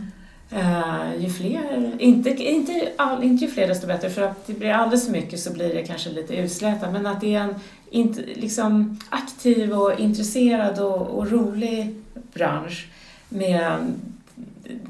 [0.52, 4.70] Uh, ju fler, inte, inte, all, inte ju fler desto bättre för att det blir
[4.70, 7.54] alldeles för mycket så blir det kanske lite utslätat men att det är en
[7.90, 12.88] inte, liksom, aktiv och intresserad och, och rolig bransch
[13.28, 13.92] med,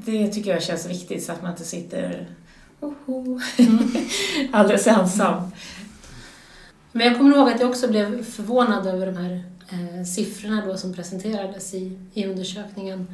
[0.05, 2.27] det tycker jag känns viktigt så att man inte sitter
[2.79, 3.39] oho,
[4.51, 5.51] alldeles ensam.
[6.91, 10.77] Men jag kommer ihåg att jag också blev förvånad över de här eh, siffrorna då
[10.77, 13.07] som presenterades i, i undersökningen.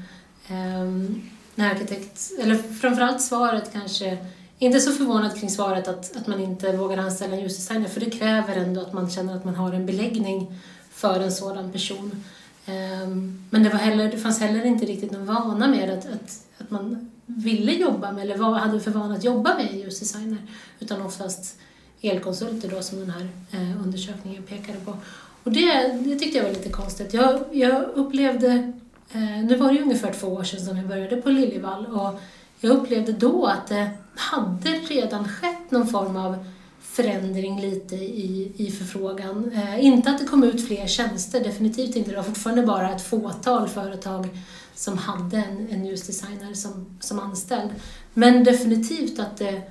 [0.49, 1.21] Um,
[1.55, 4.17] när arkitekt, eller framförallt svaret kanske,
[4.59, 8.09] inte så förvånad kring svaret att, att man inte vågar anställa en ljusdesigner, för det
[8.09, 10.59] kräver ändå att man känner att man har en beläggning
[10.91, 12.23] för en sådan person.
[12.65, 16.45] Ehm, men det, var heller, det fanns heller inte riktigt någon vana med att, att,
[16.57, 20.37] att man ville jobba med, eller vad hade för vana att jobba med en ljusdesigner,
[20.79, 21.57] utan oftast
[22.01, 24.97] elkonsulter då som den här eh, undersökningen pekade på.
[25.43, 27.13] Och det, det tyckte jag var lite konstigt.
[27.13, 28.73] Jag, jag upplevde
[29.13, 32.19] Eh, nu var det ju ungefär två år sedan som jag började på Liljevall och
[32.59, 36.45] jag upplevde då att det hade redan skett någon form av
[36.81, 39.51] förändring lite i, i förfrågan.
[39.53, 42.09] Eh, inte att det kom ut fler tjänster, definitivt inte.
[42.11, 44.29] Det var fortfarande bara ett fåtal företag
[44.75, 47.69] som hade en, en ljusdesigner som, som anställd.
[48.13, 49.61] Men definitivt att det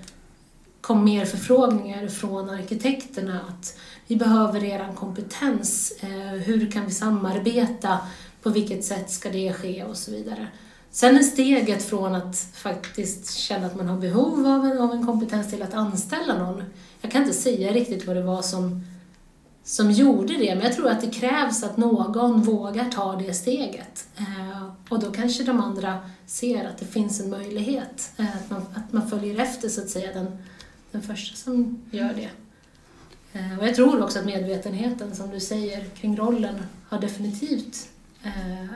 [0.81, 5.93] kom mer förfrågningar från arkitekterna att vi behöver er kompetens.
[6.01, 7.99] Eh, hur kan vi samarbeta?
[8.43, 10.49] På vilket sätt ska det ske och så vidare.
[10.91, 15.07] Sen är steget från att faktiskt känna att man har behov av en, av en
[15.07, 16.63] kompetens till att anställa någon.
[17.01, 18.85] Jag kan inte säga riktigt vad det var som,
[19.65, 24.07] som gjorde det, men jag tror att det krävs att någon vågar ta det steget.
[24.17, 28.63] Eh, och då kanske de andra ser att det finns en möjlighet, eh, att, man,
[28.75, 30.39] att man följer efter så att säga den,
[30.91, 32.31] den första som gör det.
[33.39, 37.89] Eh, och jag tror också att medvetenheten, som du säger, kring rollen har definitivt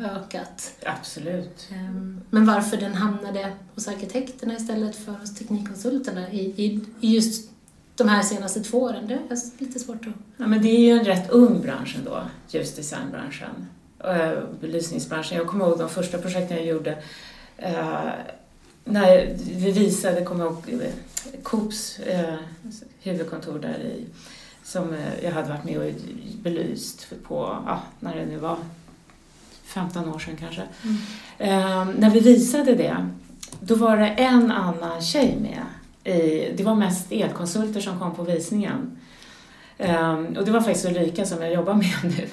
[0.04, 0.72] ökat.
[0.82, 1.68] Absolut.
[1.72, 7.50] Ehm, men varför den hamnade hos arkitekterna istället för hos teknikkonsulterna i, i, i just
[7.94, 9.08] de här senaste två åren.
[9.08, 10.12] Det är lite svårt att...
[10.36, 13.66] Ja, men det är ju en rätt ung bransch ändå, ljusdesignbranschen.
[14.04, 15.38] Uh, belysningsbranschen.
[15.38, 16.90] Jag kommer ihåg de första projekten jag gjorde
[17.62, 18.10] uh,
[18.84, 20.82] när vi visade, kommer jag ihåg,
[21.42, 22.00] Coops
[23.00, 24.06] huvudkontor där i
[24.66, 25.92] som jag hade varit med och
[26.42, 28.58] belyst på, ja, när det nu var,
[29.66, 30.62] 15 år sedan kanske.
[31.38, 31.90] Mm.
[31.98, 33.08] när vi visade det,
[33.60, 35.62] då var det en annan tjej med
[36.14, 38.98] i, det var mest elkonsulter som kom på visningen.
[39.78, 42.26] Um, och det var faktiskt Ulrika som jag jobbar med nu,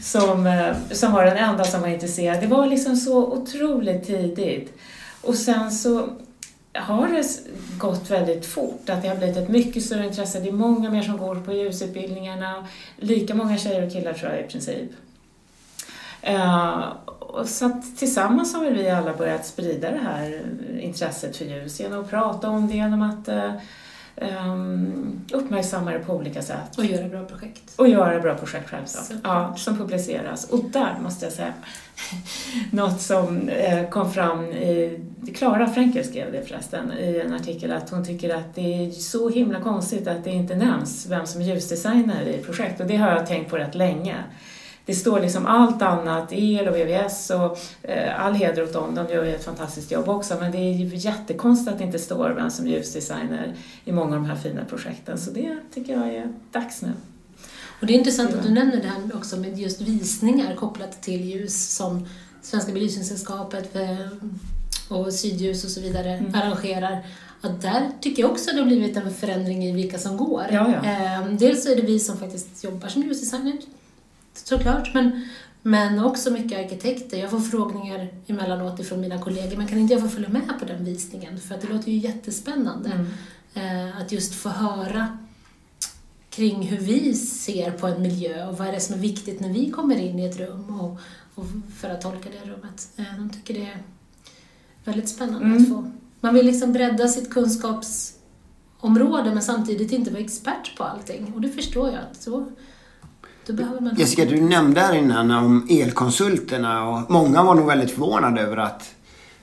[0.00, 2.40] som, uh, som var den enda som var intresserad.
[2.40, 4.78] Det var liksom så otroligt tidigt.
[5.20, 6.08] Och sen så
[6.74, 7.24] har det
[7.78, 10.40] gått väldigt fort, att det har blivit ett mycket större intresse.
[10.40, 14.40] Det är många mer som går på ljusutbildningarna, lika många tjejer och killar tror jag
[14.40, 14.90] i princip.
[16.28, 16.92] Uh,
[17.44, 20.42] så att tillsammans har vi alla börjat sprida det här
[20.80, 23.28] intresset för ljus genom att prata om det, genom att
[24.16, 26.78] um, uppmärksamma det på olika sätt.
[26.78, 27.74] Och göra bra projekt.
[27.76, 30.50] Och göra bra projekt självklart, ja, som publiceras.
[30.50, 31.52] Och där måste jag säga
[32.70, 35.00] något som eh, kom fram i,
[35.34, 39.28] Klara Frenkel skrev det förresten i en artikel, att hon tycker att det är så
[39.28, 42.80] himla konstigt att det inte nämns vem som är ljusdesigner i projekt.
[42.80, 44.16] Och det har jag tänkt på rätt länge
[44.86, 49.14] det står liksom allt annat, el och VVS och eh, all heder åt dem, de
[49.14, 52.30] gör ju ett fantastiskt jobb också, men det är ju jättekonstigt att det inte står
[52.30, 56.32] vem som ljusdesigner i många av de här fina projekten, så det tycker jag är
[56.52, 56.92] dags nu.
[57.80, 61.24] Och det är intressant att du nämner det här också med just visningar kopplat till
[61.24, 62.06] ljus som
[62.42, 64.06] Svenska belysningssällskapet eh,
[64.88, 66.34] och Sydljus och så vidare mm.
[66.34, 67.06] arrangerar.
[67.40, 70.46] Att där tycker jag också att det har blivit en förändring i vilka som går.
[70.50, 70.88] Ja, ja.
[70.88, 73.52] Ehm, dels så är det vi som faktiskt jobbar som ljusdesigner,
[74.34, 74.94] såklart.
[74.94, 75.28] Men,
[75.62, 77.18] men också mycket arkitekter.
[77.18, 80.64] Jag får frågningar emellanåt ifrån mina kollegor, men kan inte jag få följa med på
[80.64, 81.40] den visningen?
[81.40, 83.06] För att det låter ju jättespännande
[83.54, 83.88] mm.
[83.88, 85.18] eh, att just få höra
[86.30, 89.52] kring hur vi ser på en miljö och vad är det som är viktigt när
[89.52, 90.98] vi kommer in i ett rum och,
[91.34, 91.44] och
[91.76, 92.88] för att tolka det rummet.
[92.96, 93.82] Eh, de tycker det är
[94.84, 95.62] väldigt spännande mm.
[95.62, 95.90] att få.
[96.20, 101.48] Man vill liksom bredda sitt kunskapsområde men samtidigt inte vara expert på allting och det
[101.48, 102.52] förstår jag att så
[103.80, 103.94] man...
[103.98, 108.94] Jessica, du nämnde här innan om elkonsulterna och många var nog väldigt förvånade över att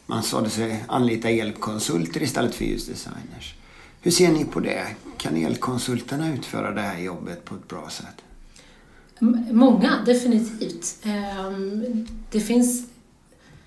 [0.05, 3.55] man sade sig anlita elkonsulter istället för ljusdesigners.
[4.01, 4.87] Hur ser ni på det?
[5.17, 8.23] Kan elkonsulterna utföra det här jobbet på ett bra sätt?
[9.51, 10.97] Många, definitivt.
[11.03, 12.87] Ehm, det finns,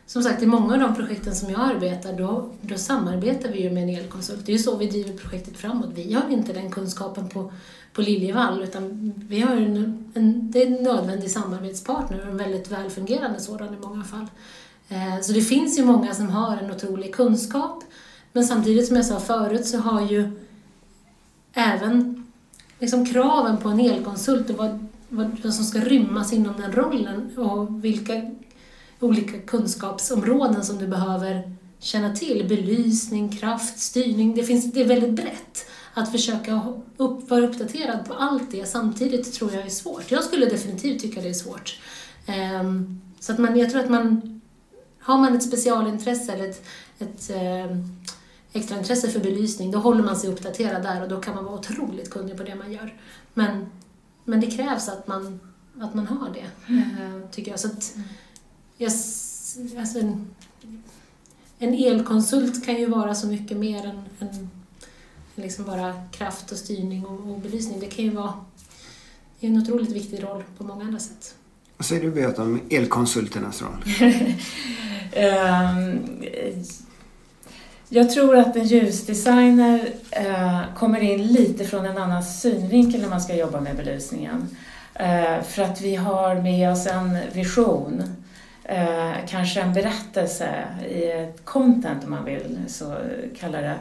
[0.07, 3.71] som sagt, i många av de projekten som jag arbetar, då, då samarbetar vi ju
[3.71, 4.47] med en elkonsult.
[4.47, 5.91] Det är ju så vi driver projektet framåt.
[5.95, 7.53] Vi har inte den kunskapen på
[7.93, 12.71] på Liljevall utan vi har en, en, det är en nödvändig samarbetspartner och en väldigt
[12.71, 14.27] välfungerande sådan i många fall.
[14.89, 17.85] Eh, så det finns ju många som har en otrolig kunskap
[18.33, 20.31] men samtidigt som jag sa förut så har ju
[21.53, 22.25] även
[22.79, 27.39] liksom kraven på en elkonsult och vad, vad, vad som ska rymmas inom den rollen
[27.39, 28.31] och vilka
[29.01, 32.47] olika kunskapsområden som du behöver känna till.
[32.49, 34.35] Belysning, kraft, styrning.
[34.35, 36.63] Det, finns, det är väldigt brett att försöka
[36.97, 40.11] upp, vara uppdaterad på allt det samtidigt tror jag är svårt.
[40.11, 41.81] Jag skulle definitivt tycka det är svårt.
[42.61, 44.41] Um, så att man, jag tror att man,
[44.99, 46.65] har man ett specialintresse eller ett,
[46.99, 47.31] ett
[47.71, 48.01] um,
[48.53, 52.11] extraintresse för belysning, då håller man sig uppdaterad där och då kan man vara otroligt
[52.11, 53.01] kunnig på det man gör.
[53.35, 53.67] Men,
[54.25, 55.41] men det krävs att man,
[55.81, 56.83] att man har det, mm.
[56.83, 57.61] uh, tycker jag.
[57.61, 57.95] Så att,
[58.77, 58.93] jag
[59.79, 60.35] alltså en,
[61.59, 64.51] en elkonsult kan ju vara så mycket mer än, än
[65.35, 67.81] liksom bara kraft och styrning och, och belysning.
[67.81, 68.35] Det kan ju vara
[69.41, 71.35] en otroligt viktig roll på många andra sätt.
[71.77, 73.85] Vad säger du Beata om elkonsulternas roll?
[75.17, 76.23] um,
[77.89, 79.89] jag tror att en ljusdesigner
[80.21, 84.49] uh, kommer in lite från en annan synvinkel när man ska jobba med belysningen.
[85.01, 88.03] Uh, för att vi har med oss en vision,
[88.73, 92.97] uh, kanske en berättelse i ett content om man vill så
[93.41, 93.77] kalla det.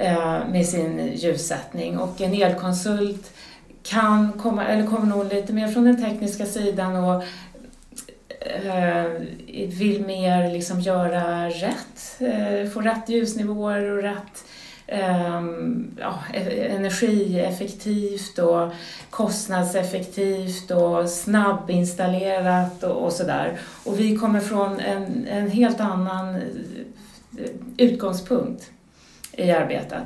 [0.00, 3.32] Eh, med sin ljussättning och en elkonsult
[3.82, 7.22] kan komma, eller kommer nog lite mer från den tekniska sidan och
[8.40, 9.04] eh,
[9.68, 14.44] vill mer liksom göra rätt, eh, få rätt ljusnivåer och rätt
[14.86, 18.72] ehm, ja, energieffektivt och
[19.10, 23.58] kostnadseffektivt och snabbinstallerat och, och sådär.
[23.84, 26.42] Och vi kommer från en, en helt annan eh,
[27.76, 28.70] utgångspunkt
[29.38, 30.04] i arbetet.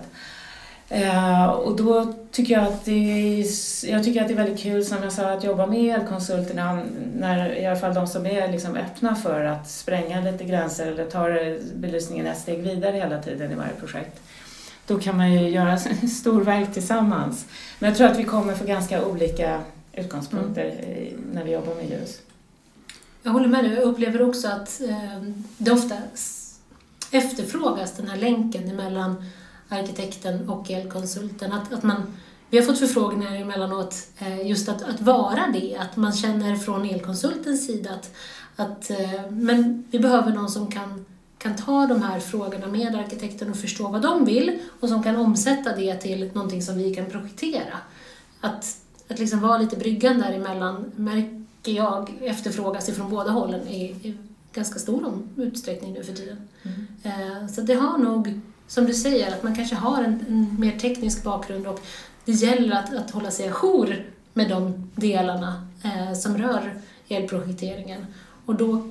[0.92, 3.44] Eh, och då tycker jag att det är,
[3.90, 6.82] jag tycker att det är väldigt kul som jag sa att jobba med elkonsulterna,
[7.16, 11.04] när, i alla fall de som är liksom öppna för att spränga lite gränser eller
[11.04, 11.28] ta
[11.74, 14.20] belysningen ett steg vidare hela tiden i varje projekt.
[14.86, 15.78] då kan man ju göra
[16.20, 17.46] storverk tillsammans.
[17.78, 19.60] Men jag tror att vi kommer få ganska olika
[19.92, 21.14] utgångspunkter mm.
[21.32, 22.20] när vi jobbar med ljus.
[23.22, 23.74] Jag håller med dig.
[23.74, 25.22] Jag upplever också att eh,
[25.58, 25.96] det ofta
[27.12, 29.24] efterfrågas, den här länken mellan
[29.68, 31.52] arkitekten och elkonsulten.
[31.52, 32.14] Att, att man,
[32.50, 36.84] vi har fått förfrågningar emellanåt eh, just att, att vara det, att man känner från
[36.84, 38.14] elkonsultens sida att,
[38.56, 41.04] att eh, men vi behöver någon som kan,
[41.38, 45.16] kan ta de här frågorna med arkitekten och förstå vad de vill och som kan
[45.16, 47.78] omsätta det till någonting som vi kan projektera.
[48.40, 48.76] Att,
[49.08, 54.16] att liksom vara lite bryggan däremellan märker jag efterfrågas ifrån båda hållen i, i
[54.52, 56.48] ganska stor utsträckning nu för tiden.
[56.62, 56.86] Mm.
[57.02, 60.78] Eh, så det har nog, som du säger, att man kanske har en, en mer
[60.78, 61.80] teknisk bakgrund och
[62.24, 68.06] det gäller att, att hålla sig ajour med de delarna eh, som rör elprojekteringen.
[68.46, 68.88] Och då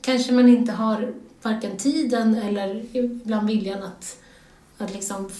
[0.00, 4.16] kanske man inte har varken tiden eller ibland viljan att,
[4.78, 5.30] att liksom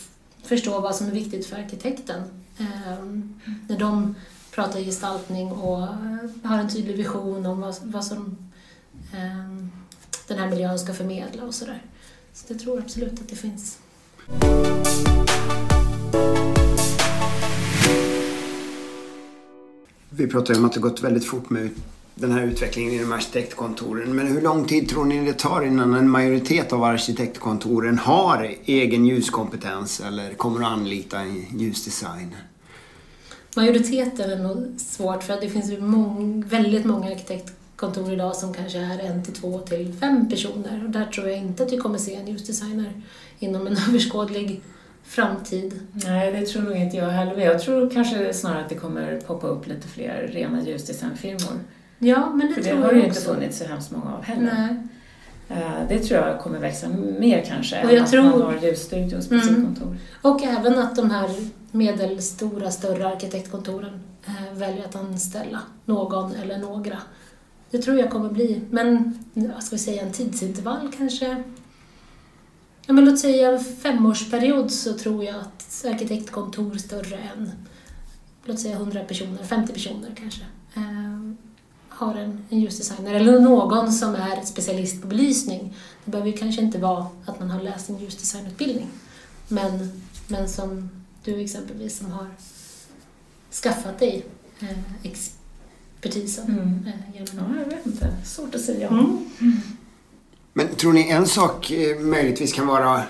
[0.43, 2.23] förstå vad som är viktigt för arkitekten.
[2.59, 3.05] Eh.
[3.69, 4.15] När de
[4.51, 5.87] pratar gestaltning och
[6.43, 8.50] har en tydlig vision om vad, vad som
[10.27, 11.83] den här miljön ska förmedla och sådär.
[12.33, 13.79] Så jag tror absolut att det finns.
[20.11, 21.71] Vi pratar ju om att det gått väldigt fort med
[22.15, 24.17] den här utvecklingen inom arkitektkontoren.
[24.17, 29.07] Men hur lång tid tror ni det tar innan en majoritet av arkitektkontoren har egen
[29.07, 31.19] ljuskompetens eller kommer att anlita
[31.59, 32.37] ljusdesign?
[33.57, 37.11] Majoriteten är nog svårt för att det finns ju mång, väldigt många
[37.83, 40.85] arkitektkontor idag som kanske är en till två till fem personer.
[40.85, 42.93] Och där tror jag inte att vi kommer se en ljusdesigner
[43.39, 44.61] inom en överskådlig
[45.05, 45.81] framtid.
[45.93, 47.37] Nej, det tror nog inte jag heller.
[47.39, 51.61] Jag tror kanske snarare att det kommer poppa upp lite fler rena ljusdesignfirmor.
[51.99, 53.21] Ja, men det För tror det har jag ju också.
[53.21, 54.43] inte funnits så hemskt många av heller.
[54.43, 54.77] Nej.
[55.59, 58.59] Eh, Det tror jag kommer växa mer kanske Och än jag att tror- man har
[58.63, 59.65] ljusstudios på sitt Mm.
[59.65, 59.97] kontor.
[60.23, 61.31] Och även att de här
[61.73, 66.99] medelstora, större arkitektkontoren eh, väljer att anställa någon eller några.
[67.71, 71.43] Det tror jag kommer bli, men vad ska vi säga, en tidsintervall kanske?
[72.87, 77.53] Ja, men låt säga en femårsperiod så tror jag att arkitektkontor större än,
[78.45, 80.43] låt säga 100 personer, 50 personer kanske,
[80.75, 81.33] eh,
[81.89, 85.77] har en, en ljusdesigner eller någon som är specialist på belysning.
[86.05, 88.89] Det behöver ju kanske inte vara att man har läst en ljusdesignutbildning.
[89.49, 90.91] Men, men som
[91.25, 92.27] du exempelvis som har
[93.63, 94.27] skaffat dig
[94.61, 95.11] eh,
[96.01, 96.45] expertisen.
[96.45, 96.87] Mm.
[96.87, 98.15] Eh, genom Ja, jag vet inte.
[98.25, 98.89] Svårt att säga.
[98.89, 99.27] Mm.
[100.53, 103.03] Men tror ni en sak eh, möjligtvis kan vara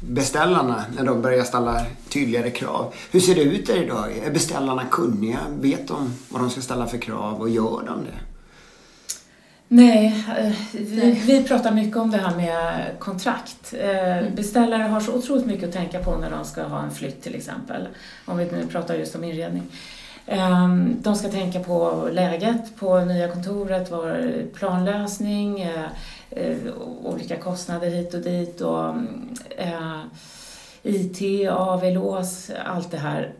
[0.00, 2.94] beställarna när de börjar ställa tydligare krav?
[3.10, 4.18] Hur ser det ut där idag?
[4.24, 5.38] Är beställarna kunniga?
[5.60, 8.18] Vet de vad de ska ställa för krav och gör de det?
[9.70, 13.74] Nej, eh, vi, vi pratar mycket om det här med kontrakt.
[13.74, 14.34] Mm.
[14.34, 17.34] Beställare har så otroligt mycket att tänka på när de ska ha en flytt till
[17.34, 17.88] exempel.
[18.24, 19.62] Om vi nu pratar just om inredning.
[20.30, 25.86] Ehm, de ska tänka på läget på nya kontoret, var planlösning, eh,
[26.30, 26.56] eh,
[27.04, 28.88] olika kostnader hit och dit och
[29.56, 30.00] eh,
[30.82, 33.32] IT, AV-lås, allt det här.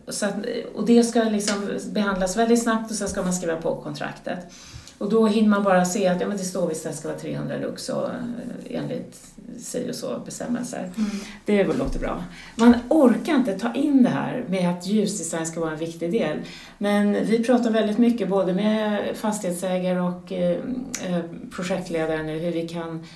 [0.74, 1.55] Och det ska liksom
[1.93, 4.39] behandlas väldigt snabbt och sen ska man skriva på kontraktet.
[4.99, 7.09] Och då hinner man bara se att ja, men det står visst att det ska
[7.09, 8.12] vara 300 lux och, eh,
[8.70, 9.20] enligt
[9.59, 10.78] si och så bestämmelser.
[10.78, 11.11] Mm.
[11.44, 12.24] Det låter bra.
[12.57, 16.38] Man orkar inte ta in det här med att ljusdesign ska vara en viktig del.
[16.78, 20.59] Men vi pratar väldigt mycket både med fastighetsägare och eh,
[21.07, 23.07] eh, projektledare nu hur vi kan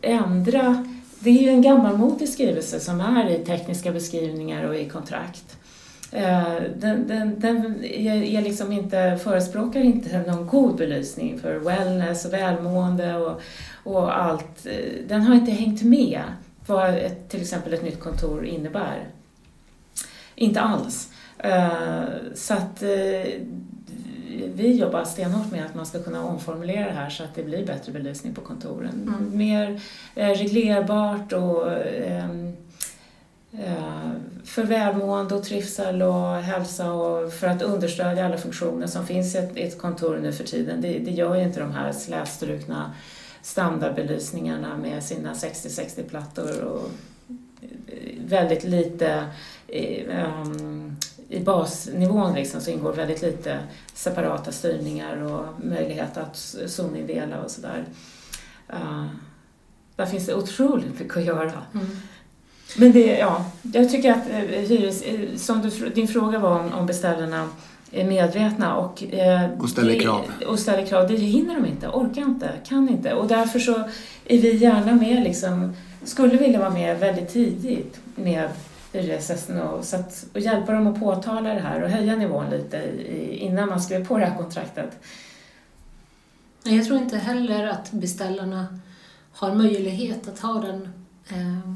[0.00, 0.86] ändra
[1.24, 5.56] det är ju en gammalmodig skrivelse som är i tekniska beskrivningar och i kontrakt.
[6.14, 12.32] Eh, Den, den, den är liksom inte, förespråkar inte någon god belysning för wellness och
[12.32, 13.40] välmående och,
[13.84, 14.66] och allt.
[14.66, 16.22] Eh, Den har inte hängt med
[16.66, 19.04] vad ett, till exempel ett nytt kontor innebär.
[20.34, 21.08] Inte alls.
[21.38, 22.02] Eh,
[22.34, 22.82] Så att
[24.54, 27.66] vi jobbar stenhårt med att man ska kunna omformulera det här så att det blir
[27.66, 29.14] bättre belysning på kontoren.
[29.18, 29.38] Mm.
[29.38, 29.80] Mer
[30.14, 31.68] reglerbart och
[33.58, 34.10] Eh,
[34.44, 39.38] för välmående och trivsel och hälsa och för att understödja alla funktioner som finns i
[39.38, 40.80] ett, ett kontor nu för tiden.
[40.80, 42.94] Det, det gör ju inte de här slätstrukna
[43.42, 46.90] standardbelysningarna med sina 60-60-plattor och
[47.62, 49.24] eh, väldigt lite
[49.68, 50.44] eh,
[51.28, 53.58] i basnivån liksom så ingår väldigt lite
[53.94, 56.36] separata styrningar och möjlighet att
[56.66, 57.84] zonindela och sådär.
[58.72, 59.06] Uh,
[59.96, 61.62] där finns det otroligt mycket att göra.
[61.74, 61.86] Mm.
[62.76, 66.72] Men det, ja, jag tycker att eh, hyres, eh, som du, din fråga var om,
[66.72, 67.48] om beställarna
[67.92, 70.20] är medvetna och, eh, Och ställer det- krav.
[70.46, 71.08] Och ställer krav.
[71.08, 73.14] Det hinner de inte, orkar inte, kan inte.
[73.14, 73.74] Och därför så
[74.24, 78.48] är vi gärna med liksom skulle vilja vara med väldigt tidigt med
[78.92, 82.76] hyresgästerna och, så att, och hjälpa dem att påtala det här och höja nivån lite
[82.76, 84.98] i, innan man skriver på det här kontraktet.
[86.64, 88.66] Jag tror inte heller att beställarna
[89.32, 90.88] har möjlighet att ha den
[91.28, 91.73] eh,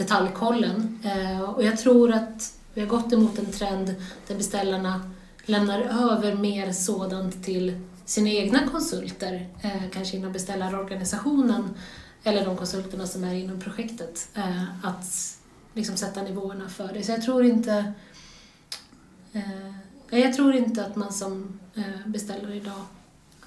[0.00, 0.98] detaljkollen.
[1.04, 3.94] Eh, och jag tror att vi har gått emot en trend
[4.26, 5.10] där beställarna
[5.44, 11.74] lämnar över mer sådant till sina egna konsulter, eh, kanske inom beställarorganisationen
[12.24, 15.36] eller de konsulterna som är inom projektet, eh, att
[15.74, 17.02] liksom sätta nivåerna för det.
[17.02, 17.92] Så jag tror inte
[20.10, 21.60] jag tror inte att man som
[22.06, 22.82] beställare idag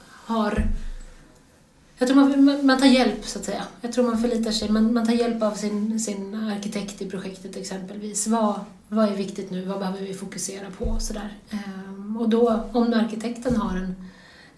[0.05, 0.67] har
[1.97, 3.63] jag tror man, man tar hjälp, så att säga.
[3.81, 4.69] Jag tror man förlitar sig.
[4.69, 8.27] Man, man tar hjälp av sin, sin arkitekt i projektet exempelvis.
[8.27, 9.65] Vad, vad är viktigt nu?
[9.65, 10.99] Vad behöver vi fokusera på?
[10.99, 11.37] Sådär.
[11.49, 13.95] Ehm, och då, om arkitekten har en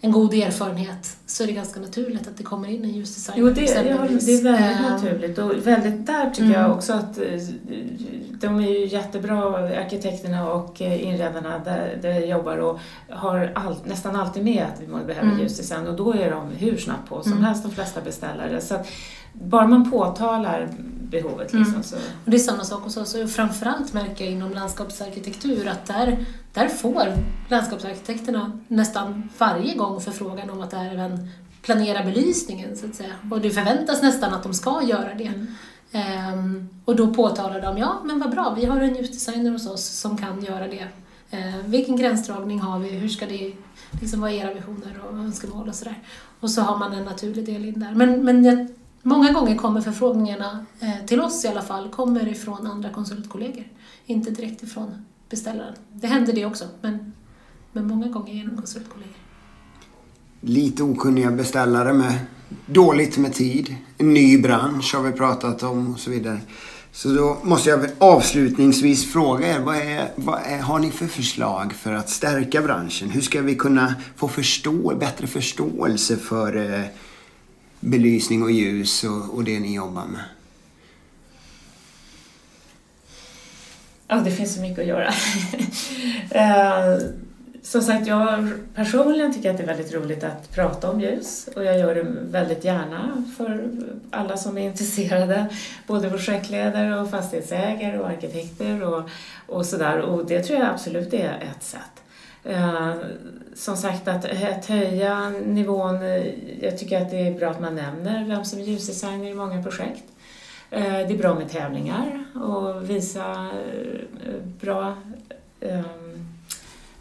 [0.01, 3.39] en god erfarenhet så är det ganska naturligt att det kommer in en ljusdesigner.
[3.39, 6.61] Jo, det, ja, det är väldigt uh, naturligt och väldigt där tycker mm.
[6.61, 7.23] jag också att eh,
[8.31, 12.79] de är ju jättebra, arkitekterna och eh, inredarna där, där jag jobbar och
[13.09, 15.39] har all, nästan alltid med att vi behöver mm.
[15.39, 17.43] ljusdesign och då är de hur snabbt på som mm.
[17.43, 18.61] helst de flesta beställare.
[18.61, 18.87] Så att,
[19.33, 20.69] bara man påtalar
[21.09, 21.53] behovet.
[21.53, 21.83] Liksom, mm.
[21.83, 21.95] så.
[21.95, 23.15] Och det är samma sak hos oss.
[23.35, 27.13] Framförallt märker jag inom landskapsarkitektur att där, där får
[27.49, 31.29] landskapsarkitekterna nästan varje gång förfrågan om att även
[31.61, 33.13] planera belysningen så att säga.
[33.31, 35.23] Och det förväntas nästan att de ska göra det.
[35.23, 35.47] Mm.
[36.33, 39.85] Um, och då påtalar de, ja men vad bra, vi har en ljusdesigner hos oss
[39.85, 40.87] som kan göra det.
[41.33, 42.89] Uh, vilken gränsdragning har vi?
[42.89, 43.53] Hur ska det,
[44.01, 45.99] liksom, vad är era visioner och önskemål och sådär.
[46.39, 47.91] Och så har man en naturlig del in där.
[47.95, 48.67] Men, men jag
[49.07, 53.63] Många gånger kommer förfrågningarna, eh, till oss i alla fall, kommer ifrån andra konsultkollegor.
[54.05, 55.73] Inte direkt ifrån beställaren.
[55.93, 57.13] Det händer det också, men,
[57.71, 59.15] men många gånger genom konsultkollegor.
[60.41, 62.13] Lite okunniga beställare med
[62.65, 63.75] dåligt med tid.
[63.97, 66.39] En ny bransch har vi pratat om och så vidare.
[66.91, 71.73] Så då måste jag avslutningsvis fråga er, vad, är, vad är, har ni för förslag
[71.73, 73.09] för att stärka branschen?
[73.09, 76.85] Hur ska vi kunna få förstå, bättre förståelse för eh,
[77.85, 80.23] belysning och ljus och, och det ni jobbar med?
[84.07, 85.13] Ja, det finns så mycket att göra.
[86.29, 86.97] Eh,
[87.61, 91.63] som sagt, jag personligen tycker att det är väldigt roligt att prata om ljus och
[91.63, 93.69] jag gör det väldigt gärna för
[94.11, 95.45] alla som är intresserade,
[95.87, 99.09] både projektledare och fastighetsägare och arkitekter och,
[99.47, 99.99] och sådär.
[99.99, 102.04] Och det tror jag absolut är ett sätt.
[102.45, 102.93] Eh,
[103.53, 105.95] som sagt, att, att höja nivån,
[106.61, 109.63] jag tycker att det är bra att man nämner vem som är ljusdesigner i många
[109.63, 110.03] projekt.
[110.71, 114.97] Eh, det är bra med tävlingar och visa eh, bra
[115.61, 116.27] um,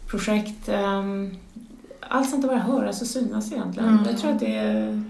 [0.07, 0.69] projekt.
[1.99, 3.89] Allt sånt att bara höras och synas egentligen.
[3.89, 4.05] Mm.
[4.05, 5.03] Jag tror att det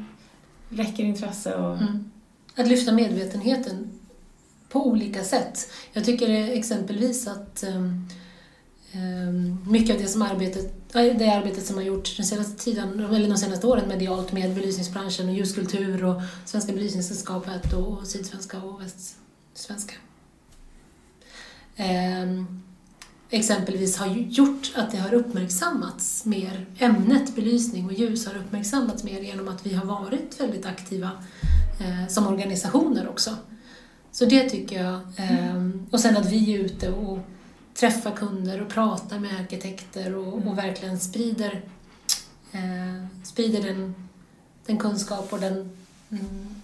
[0.69, 1.55] räcker intresse.
[1.55, 1.77] Och...
[1.77, 2.11] Mm.
[2.55, 3.99] Att lyfta medvetenheten
[4.69, 5.71] på olika sätt.
[5.93, 7.63] Jag tycker exempelvis att
[8.95, 12.99] Ehm, mycket av det, som arbetet, eh, det arbetet som har gjorts den senaste tiden,
[12.99, 18.81] eller de senaste åren medialt med belysningsbranschen och ljuskultur och Svenska belysningssällskapet och Sydsvenska och
[18.81, 19.95] Västsvenska.
[21.75, 22.61] Ehm,
[23.29, 29.21] exempelvis har gjort att det har uppmärksammats mer, ämnet belysning och ljus har uppmärksammats mer
[29.21, 31.11] genom att vi har varit väldigt aktiva
[31.79, 33.35] eh, som organisationer också.
[34.11, 34.99] Så det tycker jag.
[35.15, 37.19] Eh, och sen att vi är ute och
[37.75, 40.55] träffar kunder och pratar med arkitekter och, och mm.
[40.55, 41.61] verkligen sprider,
[42.51, 43.95] eh, sprider den,
[44.65, 45.69] den kunskap och den
[46.09, 46.55] mm,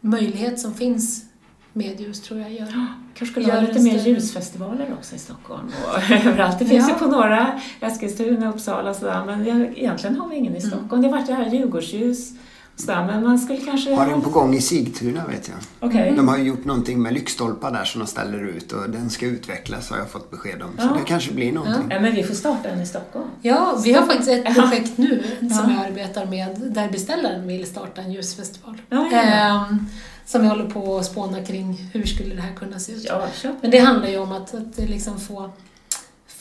[0.00, 1.24] möjlighet som finns
[1.72, 2.66] med ljus tror jag gör.
[2.66, 6.58] Ja, kanske skulle ha lite mer ljusfestivaler också i Stockholm och överallt.
[6.58, 6.94] Det finns ja.
[6.94, 10.70] ju på några, Eskilstuna, Uppsala och sådär, men egentligen har vi ingen i mm.
[10.70, 10.92] Stockholm.
[10.92, 11.02] Mm.
[11.02, 12.32] Det har varit det här Djurgårdsljus
[12.76, 13.94] Sådär, men man skulle kanske...
[13.94, 15.88] Har en på gång i Sigtuna vet jag.
[15.88, 16.16] Okay.
[16.16, 19.26] De har ju gjort någonting med lyktstolpar där som de ställer ut och den ska
[19.26, 20.70] utvecklas har jag fått besked om.
[20.78, 20.96] Så ja.
[20.98, 21.86] det kanske blir någonting.
[21.90, 22.00] Ja.
[22.00, 23.26] men vi får starta en i Stockholm.
[23.42, 28.02] Ja, vi har faktiskt ett projekt nu som jag arbetar med där beställaren vill starta
[28.02, 28.80] en ljusfestival.
[28.90, 29.86] Ehm,
[30.26, 33.06] som vi håller på att spåna kring hur skulle det här kunna se ut.
[33.08, 33.28] Ja,
[33.60, 35.50] men det handlar ju om att, att liksom få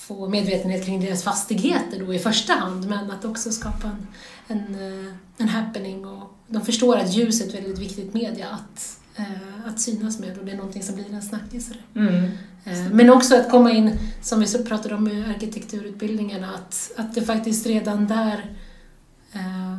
[0.07, 4.07] få medvetenhet kring deras fastigheter då i första hand, men att också skapa en,
[4.47, 6.05] en, eh, en happening.
[6.05, 10.37] Och de förstår att ljus är ett väldigt viktigt media att, eh, att synas med
[10.39, 11.71] och det är någonting som blir en snackis.
[11.95, 12.23] Mm.
[12.65, 17.21] Eh, men också att komma in, som vi pratade om i arkitekturutbildningarna, att, att det
[17.21, 18.55] faktiskt redan där...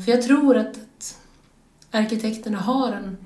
[0.05, 1.17] För jag tror att, att
[1.91, 3.17] arkitekterna har en,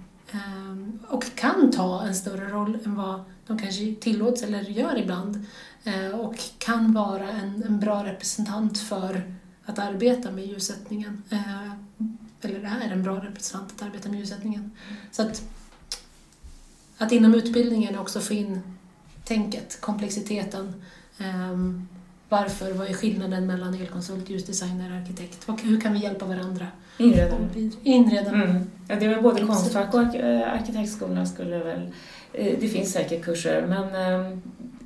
[1.09, 5.47] och kan ta en större roll än vad de kanske tillåts eller gör ibland
[6.13, 9.23] och kan vara en, en bra representant för
[9.65, 11.23] att arbeta med ljussättningen.
[11.31, 11.73] Eh,
[12.43, 14.71] eller det är en bra representant att arbeta med ljussättningen.
[15.11, 15.43] Så att
[16.99, 18.61] att inom utbildningen också få in
[19.25, 20.75] tänket, komplexiteten.
[21.19, 21.89] Um,
[22.29, 22.73] varför?
[22.73, 25.49] Vad är skillnaden mellan elkonsult, ljusdesigner arkitekt?
[25.63, 26.67] Hur kan vi hjälpa varandra?
[26.99, 27.49] Inredare.
[27.83, 28.45] Inredare.
[28.45, 28.71] Mm.
[28.89, 31.93] Ja, det är väl både Konstfack och eh, arkitektskolorna skulle väl...
[32.33, 34.43] Eh, det finns säkert kurser, men ehm,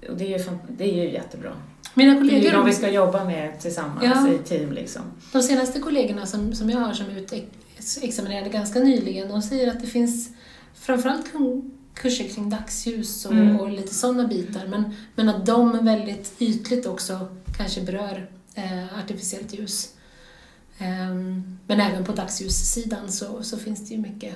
[0.08, 1.52] och det, är ju, det är ju jättebra.
[1.94, 4.72] Mina kollegor, det är ju de vi ska jobba med tillsammans ja, i team.
[4.72, 5.02] Liksom.
[5.32, 9.86] De senaste kollegorna som, som jag har som utexaminerade ganska nyligen, de säger att det
[9.86, 10.30] finns
[10.74, 11.32] framförallt
[11.94, 13.60] kurser kring dagsljus och, mm.
[13.60, 19.54] och lite sådana bitar, men, men att de väldigt ytligt också kanske berör eh, artificiellt
[19.54, 19.94] ljus.
[20.80, 24.34] Um, men även på dagsljussidan så, så finns det ju mycket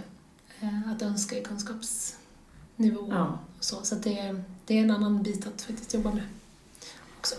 [0.61, 1.43] eh, att önska i
[2.79, 3.09] kunskapsnivå.
[3.11, 3.39] Ja.
[3.61, 6.23] Så, så det, det är en annan bit att faktiskt jobba med
[7.19, 7.35] också.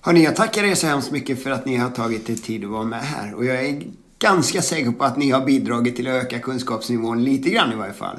[0.00, 2.70] Hörni, jag tackar er så hemskt mycket för att ni har tagit er tid att
[2.70, 3.34] vara med här.
[3.34, 3.82] Och jag är
[4.18, 7.92] ganska säker på att ni har bidragit till att öka kunskapsnivån lite grann i varje
[7.92, 8.16] fall.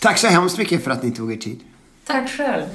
[0.00, 1.60] Tack så hemskt mycket för att ni tog er tid.
[2.06, 2.66] Tack själv.